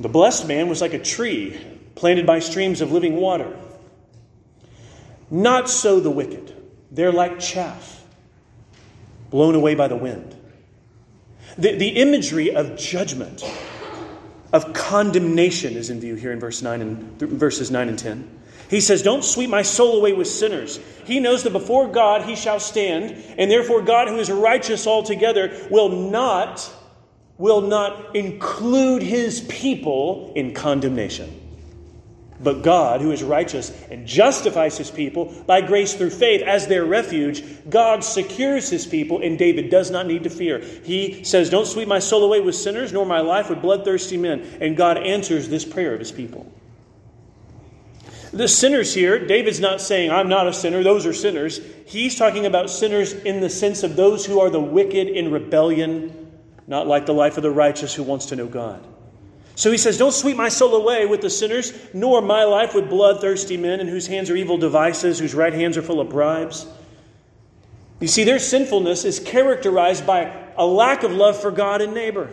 The 0.00 0.08
blessed 0.08 0.48
man 0.48 0.68
was 0.68 0.80
like 0.80 0.92
a 0.92 0.98
tree 0.98 1.56
planted 1.94 2.26
by 2.26 2.40
streams 2.40 2.80
of 2.80 2.90
living 2.90 3.14
water. 3.14 3.56
Not 5.30 5.70
so 5.70 6.00
the 6.00 6.10
wicked. 6.10 6.52
They're 6.90 7.12
like 7.12 7.38
chaff 7.38 8.04
blown 9.30 9.54
away 9.54 9.76
by 9.76 9.86
the 9.86 9.94
wind. 9.94 10.34
The, 11.56 11.76
the 11.76 11.90
imagery 11.90 12.52
of 12.52 12.76
judgment, 12.76 13.44
of 14.52 14.72
condemnation 14.74 15.74
is 15.76 15.90
in 15.90 16.00
view 16.00 16.16
here 16.16 16.32
in 16.32 16.40
verse 16.40 16.60
9 16.60 16.82
and 16.82 17.20
verses 17.20 17.70
9 17.70 17.88
and 17.88 17.96
10. 17.96 18.40
He 18.70 18.80
says, 18.80 19.02
Don't 19.02 19.24
sweep 19.24 19.50
my 19.50 19.62
soul 19.62 19.98
away 19.98 20.12
with 20.12 20.28
sinners. 20.28 20.80
He 21.04 21.20
knows 21.20 21.42
that 21.42 21.52
before 21.52 21.88
God 21.88 22.22
he 22.22 22.36
shall 22.36 22.60
stand, 22.60 23.12
and 23.38 23.50
therefore 23.50 23.82
God, 23.82 24.08
who 24.08 24.18
is 24.18 24.30
righteous 24.30 24.86
altogether, 24.86 25.66
will 25.70 25.88
not, 25.88 26.70
will 27.36 27.60
not 27.60 28.16
include 28.16 29.02
his 29.02 29.40
people 29.42 30.32
in 30.34 30.54
condemnation. 30.54 31.40
But 32.40 32.62
God, 32.62 33.00
who 33.00 33.12
is 33.12 33.22
righteous 33.22 33.72
and 33.90 34.06
justifies 34.06 34.76
his 34.76 34.90
people 34.90 35.32
by 35.46 35.60
grace 35.60 35.94
through 35.94 36.10
faith 36.10 36.42
as 36.42 36.66
their 36.66 36.84
refuge, 36.84 37.42
God 37.70 38.02
secures 38.02 38.68
his 38.68 38.86
people, 38.86 39.22
and 39.22 39.38
David 39.38 39.70
does 39.70 39.90
not 39.90 40.06
need 40.06 40.24
to 40.24 40.30
fear. 40.30 40.58
He 40.58 41.24
says, 41.24 41.48
Don't 41.48 41.66
sweep 41.66 41.88
my 41.88 42.00
soul 42.00 42.24
away 42.24 42.40
with 42.40 42.56
sinners, 42.56 42.92
nor 42.92 43.06
my 43.06 43.20
life 43.20 43.50
with 43.50 43.62
bloodthirsty 43.62 44.16
men. 44.16 44.40
And 44.60 44.76
God 44.76 44.98
answers 44.98 45.48
this 45.48 45.64
prayer 45.64 45.94
of 45.94 46.00
his 46.00 46.12
people. 46.12 46.50
The 48.34 48.48
sinners 48.48 48.92
here, 48.92 49.24
David's 49.24 49.60
not 49.60 49.80
saying, 49.80 50.10
I'm 50.10 50.28
not 50.28 50.48
a 50.48 50.52
sinner, 50.52 50.82
those 50.82 51.06
are 51.06 51.12
sinners. 51.12 51.60
He's 51.86 52.18
talking 52.18 52.46
about 52.46 52.68
sinners 52.68 53.12
in 53.12 53.40
the 53.40 53.48
sense 53.48 53.84
of 53.84 53.94
those 53.94 54.26
who 54.26 54.40
are 54.40 54.50
the 54.50 54.60
wicked 54.60 55.06
in 55.06 55.30
rebellion, 55.30 56.32
not 56.66 56.88
like 56.88 57.06
the 57.06 57.14
life 57.14 57.36
of 57.36 57.44
the 57.44 57.52
righteous 57.52 57.94
who 57.94 58.02
wants 58.02 58.26
to 58.26 58.36
know 58.36 58.48
God. 58.48 58.84
So 59.54 59.70
he 59.70 59.78
says, 59.78 59.98
Don't 59.98 60.12
sweep 60.12 60.36
my 60.36 60.48
soul 60.48 60.74
away 60.74 61.06
with 61.06 61.20
the 61.20 61.30
sinners, 61.30 61.72
nor 61.94 62.20
my 62.20 62.42
life 62.42 62.74
with 62.74 62.90
bloodthirsty 62.90 63.56
men 63.56 63.78
in 63.78 63.86
whose 63.86 64.08
hands 64.08 64.28
are 64.30 64.36
evil 64.36 64.58
devices, 64.58 65.20
whose 65.20 65.32
right 65.32 65.52
hands 65.52 65.76
are 65.76 65.82
full 65.82 66.00
of 66.00 66.08
bribes. 66.08 66.66
You 68.00 68.08
see, 68.08 68.24
their 68.24 68.40
sinfulness 68.40 69.04
is 69.04 69.20
characterized 69.20 70.08
by 70.08 70.36
a 70.56 70.66
lack 70.66 71.04
of 71.04 71.12
love 71.12 71.40
for 71.40 71.52
God 71.52 71.82
and 71.82 71.94
neighbor. 71.94 72.30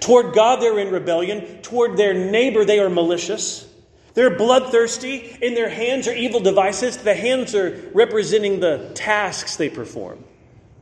Toward 0.00 0.34
God, 0.34 0.60
they're 0.60 0.80
in 0.80 0.92
rebellion. 0.92 1.62
Toward 1.62 1.96
their 1.96 2.14
neighbor, 2.14 2.64
they 2.64 2.80
are 2.80 2.90
malicious. 2.90 3.72
They're 4.16 4.34
bloodthirsty. 4.34 5.36
In 5.42 5.52
their 5.52 5.68
hands 5.68 6.08
are 6.08 6.14
evil 6.14 6.40
devices. 6.40 6.96
The 6.96 7.14
hands 7.14 7.54
are 7.54 7.90
representing 7.92 8.60
the 8.60 8.90
tasks 8.94 9.56
they 9.56 9.68
perform, 9.68 10.24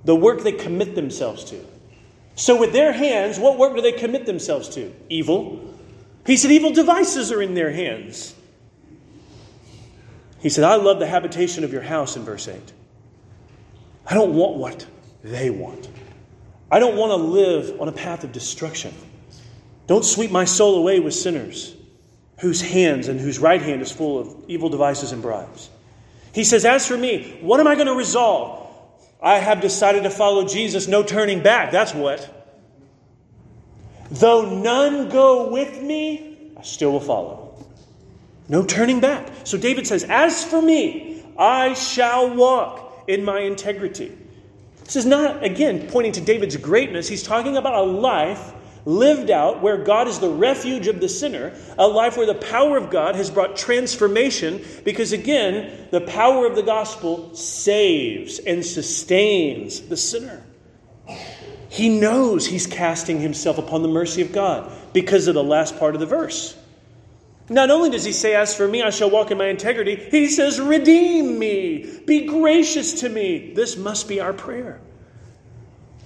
the 0.05 0.15
work 0.15 0.43
they 0.43 0.53
commit 0.53 0.95
themselves 0.95 1.45
to. 1.47 1.61
So, 2.37 2.59
with 2.59 2.73
their 2.73 2.93
hands, 2.93 3.39
what 3.39 3.59
work 3.59 3.75
do 3.75 3.83
they 3.83 3.93
commit 3.93 4.25
themselves 4.25 4.69
to? 4.71 4.95
Evil. 5.09 5.75
He 6.25 6.37
said, 6.37 6.53
evil 6.53 6.73
devices 6.73 7.33
are 7.33 7.43
in 7.43 7.55
their 7.55 7.73
hands. 7.73 8.35
He 10.39 10.49
said, 10.49 10.63
I 10.63 10.77
love 10.77 11.01
the 11.01 11.07
habitation 11.07 11.65
of 11.65 11.73
your 11.73 11.83
house 11.83 12.17
in 12.17 12.23
verse 12.23 12.47
8. 12.47 12.73
I 14.07 14.15
don't 14.15 14.35
want 14.35 14.57
what 14.57 14.87
they 15.25 15.51
want. 15.51 15.89
I 16.71 16.79
don't 16.79 16.97
want 16.97 17.11
to 17.11 17.17
live 17.17 17.81
on 17.81 17.89
a 17.89 17.93
path 17.93 18.23
of 18.23 18.31
destruction. 18.31 18.95
Don't 19.89 20.05
sweep 20.05 20.31
my 20.31 20.45
soul 20.45 20.77
away 20.77 21.01
with 21.01 21.15
sinners 21.15 21.75
whose 22.39 22.61
hands 22.61 23.09
and 23.09 23.21
whose 23.21 23.39
right 23.39 23.63
hand 23.63 23.83
is 23.83 23.93
full 23.93 24.19
of 24.19 24.45
evil 24.49 24.69
devices 24.69 25.13
and 25.13 25.23
bribes. 25.23 25.71
He 26.33 26.45
says, 26.45 26.65
As 26.65 26.87
for 26.87 26.97
me, 26.97 27.39
what 27.41 27.61
am 27.61 27.67
I 27.67 27.75
going 27.75 27.87
to 27.87 27.95
resolve? 27.95 28.61
I 29.23 29.39
have 29.39 29.61
decided 29.61 30.03
to 30.03 30.11
follow 30.11 30.47
Jesus, 30.47 30.89
no 30.89 31.03
turning 31.03 31.43
back. 31.43 31.71
That's 31.71 31.95
what. 31.95 32.31
Though 34.11 34.61
none 34.61 35.09
go 35.09 35.51
with 35.51 35.81
me, 35.81 36.53
I 36.57 36.63
still 36.63 36.93
will 36.93 37.01
follow. 37.01 37.57
No 38.49 38.65
turning 38.65 39.01
back. 39.01 39.29
So 39.45 39.57
David 39.57 39.87
says, 39.87 40.05
As 40.05 40.45
for 40.45 40.61
me, 40.61 41.25
I 41.39 41.75
shall 41.75 42.35
walk 42.35 43.05
in 43.09 43.25
my 43.25 43.41
integrity. 43.41 44.17
This 44.85 44.97
is 44.97 45.07
not, 45.07 45.43
again, 45.43 45.89
pointing 45.89 46.13
to 46.13 46.21
David's 46.21 46.57
greatness. 46.57 47.09
He's 47.09 47.23
talking 47.23 47.57
about 47.57 47.75
a 47.75 47.83
life 47.83 48.53
lived 48.87 49.31
out 49.31 49.63
where 49.63 49.79
God 49.79 50.09
is 50.09 50.19
the 50.19 50.29
refuge 50.29 50.87
of 50.87 51.01
the 51.01 51.09
sinner, 51.09 51.57
a 51.79 51.87
life 51.87 52.17
where 52.17 52.27
the 52.27 52.35
power 52.35 52.77
of 52.77 52.91
God 52.91 53.15
has 53.17 53.31
brought 53.31 53.57
transformation, 53.57 54.65
because 54.85 55.13
again, 55.13 55.89
the 55.91 56.03
power 56.03 56.47
of 56.47 56.55
the 56.55 56.63
gospel 56.63 57.35
saves 57.35 58.39
and 58.39 58.65
sustains 58.65 59.81
the 59.83 59.97
sinner. 59.97 60.43
He 61.69 61.89
knows 61.89 62.47
he's 62.47 62.67
casting 62.67 63.21
himself 63.21 63.59
upon 63.59 63.83
the 63.83 63.89
mercy 63.89 64.23
of 64.23 64.33
God 64.33 64.71
because 64.93 65.27
of 65.27 65.35
the 65.35 65.43
last 65.43 65.79
part 65.79 65.95
of 65.95 66.01
the 66.01 66.07
verse. 66.07 66.57
Not 67.49 67.71
only 67.71 67.91
does 67.91 68.05
he 68.05 68.13
say, 68.13 68.35
As 68.35 68.55
for 68.55 68.67
me, 68.67 68.83
I 68.83 68.91
shall 68.91 69.11
walk 69.11 69.31
in 69.31 69.39
my 69.39 69.49
integrity, 69.49 69.97
he 69.97 70.29
says, 70.29 70.61
Redeem 70.61 71.39
me, 71.39 72.01
be 72.07 72.27
gracious 72.27 73.01
to 73.01 73.09
me. 73.09 73.53
This 73.55 73.77
must 73.77 74.09
be 74.09 74.21
our 74.21 74.33
prayer. 74.33 74.81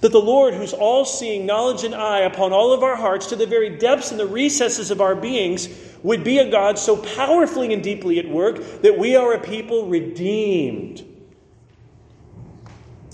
That 0.01 0.11
the 0.11 0.19
Lord, 0.21 0.53
whose 0.53 0.73
all 0.73 1.03
seeing 1.03 1.45
knowledge 1.45 1.83
and 1.83 1.93
eye 1.93 2.21
upon 2.21 2.53
all 2.53 2.71
of 2.71 2.83
our 2.83 2.95
hearts 2.95 3.27
to 3.27 3.35
the 3.35 3.45
very 3.45 3.77
depths 3.77 4.11
and 4.11 4.19
the 4.19 4.25
recesses 4.25 4.91
of 4.91 5.01
our 5.01 5.15
beings, 5.15 5.67
would 6.03 6.23
be 6.23 6.37
a 6.37 6.49
God 6.49 6.79
so 6.79 6.95
powerfully 6.95 7.73
and 7.73 7.83
deeply 7.83 8.19
at 8.19 8.29
work 8.29 8.81
that 8.81 8.97
we 8.97 9.15
are 9.15 9.33
a 9.33 9.39
people 9.39 9.87
redeemed. 9.87 11.05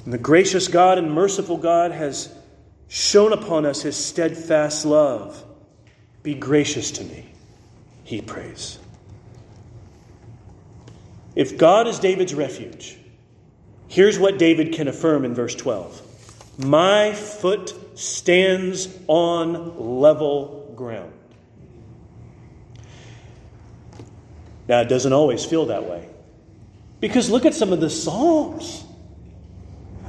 And 0.03 0.13
the 0.13 0.19
gracious 0.19 0.67
God 0.67 0.99
and 0.99 1.11
merciful 1.11 1.57
God 1.57 1.91
has 1.91 2.31
shown 2.87 3.33
upon 3.33 3.65
us 3.65 3.81
his 3.81 3.97
steadfast 3.97 4.85
love. 4.85 5.43
Be 6.21 6.35
gracious 6.35 6.91
to 6.91 7.03
me 7.03 7.25
he 8.05 8.21
prays. 8.21 8.79
If 11.35 11.57
God 11.57 11.87
is 11.87 11.99
David's 11.99 12.33
refuge, 12.33 12.97
here's 13.87 14.17
what 14.17 14.37
David 14.37 14.73
can 14.73 14.87
affirm 14.87 15.25
in 15.25 15.33
verse 15.33 15.55
12 15.55 16.01
My 16.57 17.13
foot 17.13 17.73
stands 17.99 18.87
on 19.07 19.99
level 19.99 20.73
ground. 20.75 21.13
Now, 24.67 24.81
it 24.81 24.89
doesn't 24.89 25.13
always 25.13 25.45
feel 25.45 25.67
that 25.67 25.83
way. 25.83 26.09
Because 26.99 27.29
look 27.29 27.45
at 27.45 27.53
some 27.53 27.71
of 27.71 27.79
the 27.79 27.89
Psalms. 27.89 28.83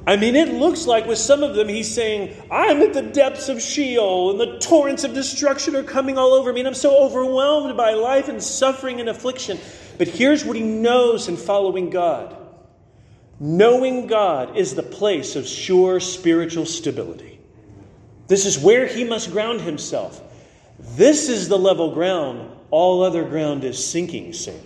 I 0.07 0.17
mean, 0.17 0.37
it 0.37 0.49
looks 0.55 0.87
like 0.87 1.07
with 1.07 1.19
some 1.19 1.43
of 1.43 1.57
them, 1.57 1.69
he's 1.69 1.93
saying, 1.93 2.35
I'm 2.51 2.81
at 2.81 2.95
the 2.95 3.03
depths 3.03 3.49
of 3.49 3.61
Sheol, 3.61 4.31
and 4.31 4.41
the 4.41 4.59
torrents 4.61 5.03
of 5.03 5.13
destruction 5.13 5.75
are 5.75 5.83
coming 5.83 6.17
all 6.17 6.33
over 6.33 6.53
me, 6.53 6.61
and 6.61 6.69
I'm 6.69 6.75
so 6.75 6.97
overwhelmed 6.97 7.77
by 7.77 7.95
life 7.95 8.29
and 8.29 8.41
suffering 8.41 9.01
and 9.01 9.09
affliction. 9.09 9.59
But 9.99 10.07
here's 10.07 10.45
what 10.45 10.55
he 10.57 10.63
knows 10.63 11.27
in 11.27 11.37
following 11.37 11.91
God 11.91 12.37
knowing 13.39 14.07
God 14.07 14.57
is 14.57 14.75
the 14.75 14.83
place 14.83 15.37
of 15.37 15.47
sure 15.47 16.01
spiritual 16.01 16.67
stability. 16.67 17.39
This 18.29 18.47
is 18.47 18.59
where 18.59 18.87
he 18.87 19.05
must 19.05 19.33
ground 19.33 19.61
himself. 19.61 20.21
This 20.79 21.29
is 21.29 21.49
the 21.49 21.59
level 21.59 21.93
ground, 21.93 22.51
all 22.71 23.03
other 23.03 23.25
ground 23.25 23.65
is 23.65 23.85
sinking 23.85 24.33
sand. 24.33 24.63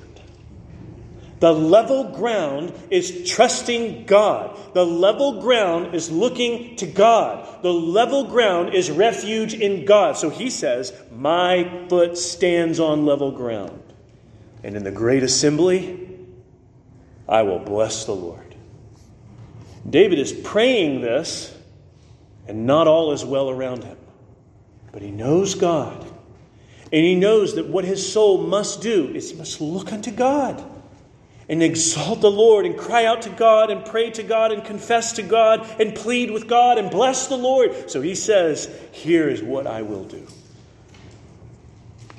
The 1.41 1.53
level 1.55 2.05
ground 2.05 2.73
is 2.91 3.31
trusting 3.31 4.05
God. 4.05 4.59
The 4.75 4.85
level 4.85 5.41
ground 5.41 5.95
is 5.95 6.11
looking 6.11 6.77
to 6.77 6.87
God. 6.87 7.63
The 7.63 7.73
level 7.73 8.25
ground 8.25 8.75
is 8.75 8.91
refuge 8.91 9.55
in 9.55 9.87
God. 9.87 10.19
So 10.19 10.29
he 10.29 10.51
says, 10.51 10.93
My 11.11 11.87
foot 11.89 12.19
stands 12.19 12.79
on 12.79 13.07
level 13.07 13.33
ground. 13.33 13.83
And 14.63 14.77
in 14.77 14.85
the 14.85 14.91
great 14.91 15.23
assembly, 15.23 16.19
I 17.27 17.43
will 17.43 17.61
bless 17.61 18.05
the 18.05 18.15
Lord. 18.15 18.50
David 19.89 20.19
is 20.19 20.33
praying 20.33 21.01
this, 21.01 21.57
and 22.47 22.67
not 22.67 22.87
all 22.87 23.13
is 23.13 23.25
well 23.25 23.49
around 23.49 23.85
him. 23.85 23.97
But 24.93 25.03
he 25.03 25.11
knows 25.11 25.55
God. 25.55 26.05
And 26.93 27.05
he 27.05 27.15
knows 27.15 27.55
that 27.55 27.69
what 27.69 27.85
his 27.85 28.13
soul 28.13 28.39
must 28.39 28.83
do 28.83 29.09
is 29.09 29.31
he 29.31 29.37
must 29.37 29.61
look 29.61 29.93
unto 29.93 30.11
God 30.11 30.63
and 31.49 31.63
exalt 31.63 32.21
the 32.21 32.31
Lord 32.31 32.67
and 32.67 32.77
cry 32.77 33.05
out 33.05 33.23
to 33.23 33.31
God 33.31 33.71
and 33.71 33.85
pray 33.85 34.11
to 34.11 34.23
God 34.23 34.53
and 34.53 34.65
confess 34.65 35.13
to 35.15 35.23
God 35.23 35.69
and 35.81 35.95
plead 35.95 36.31
with 36.31 36.49
God 36.49 36.79
and 36.79 36.91
bless 36.91 37.29
the 37.29 37.37
Lord. 37.37 37.91
So 37.91 38.01
he 38.01 38.15
says, 38.15 38.69
Here 38.93 39.29
is 39.29 39.43
what 39.43 39.67
I 39.67 39.83
will 39.83 40.05
do. 40.05 40.27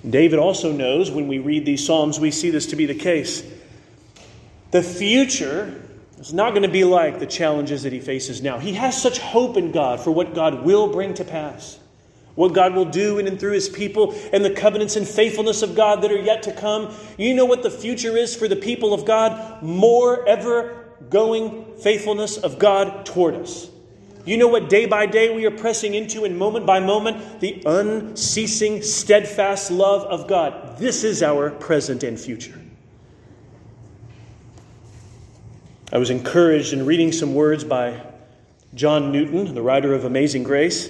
David 0.10 0.40
also 0.40 0.72
knows 0.72 1.12
when 1.12 1.28
we 1.28 1.40
read 1.40 1.66
these 1.66 1.86
Psalms, 1.86 2.20
we 2.20 2.32
see 2.32 2.50
this 2.50 2.68
to 2.68 2.76
be 2.76 2.86
the 2.86 2.96
case. 2.96 3.44
The 4.72 4.82
future 4.82 5.82
is 6.28 6.34
not 6.34 6.52
going 6.52 6.64
to 6.64 6.70
be 6.70 6.84
like 6.84 7.20
the 7.20 7.26
challenges 7.26 7.84
that 7.84 7.94
he 7.94 8.00
faces 8.00 8.42
now. 8.42 8.58
He 8.60 8.74
has 8.74 9.00
such 9.02 9.20
hope 9.20 9.58
in 9.58 9.72
God 9.72 10.00
for 10.00 10.12
what 10.12 10.34
God 10.34 10.64
will 10.64 10.88
bring 10.92 11.14
to 11.16 11.24
pass 11.24 11.80
what 12.36 12.54
God 12.54 12.74
will 12.76 12.86
do 12.86 13.20
in 13.20 13.28
and 13.28 13.40
through 13.40 13.54
his 13.54 13.70
people, 13.70 14.16
and 14.32 14.44
the 14.44 14.52
covenants 14.52 14.96
and 14.96 15.08
faithfulness 15.08 15.62
of 15.62 15.76
God 15.76 16.02
that 16.02 16.12
are 16.12 16.20
yet 16.20 16.44
to 16.44 16.54
come. 16.54 16.94
You 17.18 17.34
know 17.34 17.46
what 17.46 17.64
the 17.64 17.72
future 17.72 18.16
is 18.18 18.36
for 18.36 18.48
the 18.48 18.56
people 18.56 18.94
of 18.94 19.06
God? 19.06 19.62
More 19.62 20.28
ever 20.28 20.86
going 21.10 21.66
faithfulness 21.78 22.38
of 22.38 22.60
God 22.60 23.06
toward 23.06 23.36
us. 23.36 23.70
You 24.24 24.38
know 24.38 24.48
what 24.48 24.70
day 24.70 24.86
by 24.86 25.08
day 25.08 25.36
we 25.36 25.46
are 25.46 25.52
pressing 25.52 25.96
into, 25.96 26.24
and 26.26 26.38
moment 26.38 26.66
by 26.66 26.80
moment, 26.80 27.40
the 27.40 27.62
unceasing, 27.66 28.84
steadfast 28.84 29.72
love 29.72 30.04
of 30.04 30.28
God. 30.28 30.78
This 30.78 31.04
is 31.04 31.24
our 31.24 31.50
present 31.50 32.04
and 32.04 32.20
future. 32.20 32.61
I 35.94 35.98
was 35.98 36.10
encouraged 36.10 36.72
in 36.72 36.86
reading 36.86 37.12
some 37.12 37.36
words 37.36 37.66
by 37.66 38.02
John 38.74 39.12
Newton, 39.12 39.54
the 39.54 39.62
writer 39.62 39.94
of 39.94 40.06
Amazing 40.06 40.44
Grace. 40.44 40.90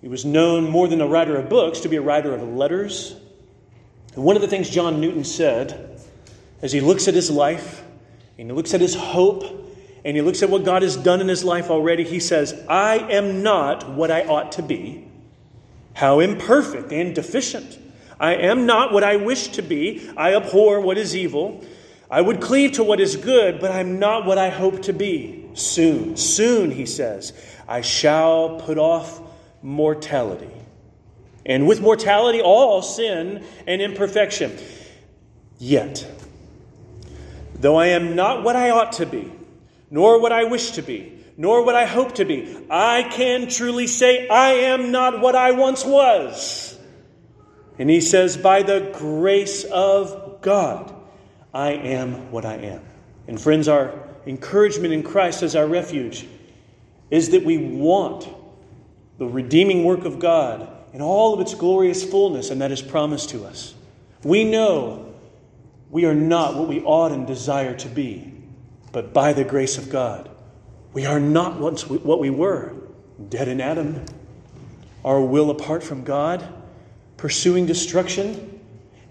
He 0.00 0.08
was 0.08 0.24
known 0.24 0.70
more 0.70 0.88
than 0.88 1.02
a 1.02 1.06
writer 1.06 1.36
of 1.36 1.50
books 1.50 1.80
to 1.80 1.90
be 1.90 1.96
a 1.96 2.00
writer 2.00 2.34
of 2.34 2.42
letters. 2.42 3.14
And 4.14 4.24
one 4.24 4.34
of 4.34 4.40
the 4.40 4.48
things 4.48 4.70
John 4.70 5.02
Newton 5.02 5.24
said 5.24 6.00
as 6.62 6.72
he 6.72 6.80
looks 6.80 7.08
at 7.08 7.14
his 7.14 7.30
life 7.30 7.84
and 8.38 8.48
he 8.48 8.56
looks 8.56 8.72
at 8.72 8.80
his 8.80 8.94
hope 8.94 9.44
and 10.02 10.16
he 10.16 10.22
looks 10.22 10.42
at 10.42 10.48
what 10.48 10.64
God 10.64 10.80
has 10.80 10.96
done 10.96 11.20
in 11.20 11.28
his 11.28 11.44
life 11.44 11.68
already, 11.68 12.02
he 12.02 12.18
says, 12.18 12.58
I 12.70 13.00
am 13.00 13.42
not 13.42 13.90
what 13.90 14.10
I 14.10 14.24
ought 14.24 14.52
to 14.52 14.62
be. 14.62 15.08
How 15.92 16.20
imperfect 16.20 16.90
and 16.90 17.14
deficient. 17.14 17.78
I 18.18 18.36
am 18.36 18.64
not 18.64 18.94
what 18.94 19.04
I 19.04 19.16
wish 19.16 19.48
to 19.48 19.62
be. 19.62 20.10
I 20.16 20.34
abhor 20.34 20.80
what 20.80 20.96
is 20.96 21.14
evil. 21.14 21.62
I 22.12 22.20
would 22.20 22.42
cleave 22.42 22.72
to 22.72 22.84
what 22.84 23.00
is 23.00 23.16
good, 23.16 23.58
but 23.58 23.70
I'm 23.70 23.98
not 23.98 24.26
what 24.26 24.36
I 24.36 24.50
hope 24.50 24.82
to 24.82 24.92
be. 24.92 25.48
Soon, 25.54 26.18
soon, 26.18 26.70
he 26.70 26.84
says, 26.84 27.32
I 27.66 27.80
shall 27.80 28.60
put 28.60 28.76
off 28.76 29.18
mortality. 29.62 30.50
And 31.46 31.66
with 31.66 31.80
mortality, 31.80 32.42
all 32.42 32.82
sin 32.82 33.42
and 33.66 33.80
imperfection. 33.80 34.58
Yet, 35.58 36.06
though 37.54 37.76
I 37.76 37.86
am 37.86 38.14
not 38.14 38.42
what 38.42 38.56
I 38.56 38.68
ought 38.68 38.92
to 38.92 39.06
be, 39.06 39.32
nor 39.90 40.20
what 40.20 40.32
I 40.32 40.44
wish 40.44 40.72
to 40.72 40.82
be, 40.82 41.18
nor 41.38 41.64
what 41.64 41.74
I 41.74 41.86
hope 41.86 42.16
to 42.16 42.26
be, 42.26 42.54
I 42.68 43.04
can 43.04 43.48
truly 43.48 43.86
say 43.86 44.28
I 44.28 44.50
am 44.50 44.92
not 44.92 45.20
what 45.20 45.34
I 45.34 45.52
once 45.52 45.82
was. 45.82 46.78
And 47.78 47.88
he 47.88 48.02
says, 48.02 48.36
By 48.36 48.62
the 48.62 48.90
grace 48.92 49.64
of 49.64 50.42
God, 50.42 50.91
I 51.54 51.72
am 51.72 52.30
what 52.30 52.44
I 52.44 52.54
am. 52.54 52.82
And 53.28 53.40
friends, 53.40 53.68
our 53.68 53.94
encouragement 54.26 54.92
in 54.92 55.02
Christ 55.02 55.42
as 55.42 55.54
our 55.54 55.66
refuge 55.66 56.26
is 57.10 57.30
that 57.30 57.44
we 57.44 57.58
want 57.58 58.28
the 59.18 59.26
redeeming 59.26 59.84
work 59.84 60.04
of 60.04 60.18
God 60.18 60.68
in 60.92 61.02
all 61.02 61.34
of 61.34 61.40
its 61.40 61.54
glorious 61.54 62.04
fullness, 62.04 62.50
and 62.50 62.60
that 62.60 62.72
is 62.72 62.82
promised 62.82 63.30
to 63.30 63.44
us. 63.44 63.74
We 64.24 64.44
know 64.44 65.14
we 65.90 66.04
are 66.06 66.14
not 66.14 66.56
what 66.56 66.68
we 66.68 66.80
ought 66.82 67.12
and 67.12 67.26
desire 67.26 67.74
to 67.76 67.88
be, 67.88 68.32
but 68.92 69.12
by 69.12 69.32
the 69.32 69.44
grace 69.44 69.78
of 69.78 69.90
God, 69.90 70.30
we 70.92 71.06
are 71.06 71.20
not 71.20 71.58
what 71.58 72.18
we 72.20 72.30
were 72.30 72.74
dead 73.28 73.48
in 73.48 73.60
Adam, 73.60 74.04
our 75.04 75.20
will 75.20 75.50
apart 75.50 75.82
from 75.82 76.04
God, 76.04 76.46
pursuing 77.16 77.66
destruction. 77.66 78.60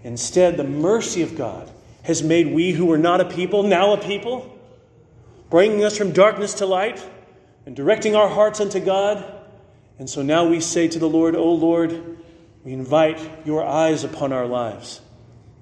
Instead, 0.04 0.56
the 0.56 0.64
mercy 0.64 1.22
of 1.22 1.36
God 1.36 1.70
has 2.02 2.22
made 2.22 2.48
we 2.48 2.72
who 2.72 2.86
were 2.86 2.98
not 2.98 3.20
a 3.20 3.24
people 3.24 3.62
now 3.62 3.92
a 3.92 3.98
people, 3.98 4.58
bringing 5.50 5.84
us 5.84 5.96
from 5.96 6.12
darkness 6.12 6.54
to 6.54 6.66
light 6.66 7.04
and 7.66 7.76
directing 7.76 8.16
our 8.16 8.28
hearts 8.28 8.60
unto 8.60 8.80
God. 8.80 9.24
And 9.98 10.08
so 10.08 10.22
now 10.22 10.46
we 10.46 10.60
say 10.60 10.88
to 10.88 10.98
the 10.98 11.08
Lord, 11.08 11.36
O 11.36 11.52
Lord, 11.52 12.18
we 12.64 12.72
invite 12.72 13.20
your 13.44 13.64
eyes 13.64 14.04
upon 14.04 14.32
our 14.32 14.46
lives, 14.46 15.00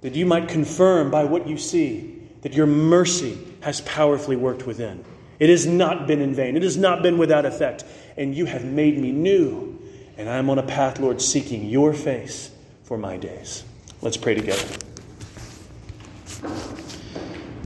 that 0.01 0.15
you 0.15 0.27
might 0.27 0.49
confirm 0.49 1.11
by 1.11 1.25
what 1.25 1.47
you 1.47 1.57
see 1.59 2.17
that 2.43 2.55
your 2.55 2.67
mercy 2.67 3.39
has 3.61 3.81
powerfully 3.83 4.37
worked 4.37 4.67
within. 4.67 5.05
It 5.39 5.49
has 5.49 5.67
not 5.67 6.07
been 6.07 6.21
in 6.21 6.35
vain, 6.35 6.57
it 6.57 6.63
has 6.63 6.77
not 6.77 7.03
been 7.03 7.19
without 7.19 7.45
effect, 7.47 7.85
and 8.17 8.35
you 8.35 8.47
have 8.47 8.65
made 8.65 8.99
me 8.99 9.13
new. 9.13 9.79
And 10.17 10.29
I 10.29 10.37
am 10.37 10.51
on 10.51 10.59
a 10.59 10.63
path, 10.63 10.99
Lord, 10.99 11.21
seeking 11.21 11.65
your 11.69 11.95
face 11.95 12.51
for 12.83 12.99
my 12.99 13.17
days. 13.17 13.65
Let's 14.03 14.17
pray 14.17 14.35
together. 14.35 14.90
Thank 16.31 16.79
you. 16.79 16.90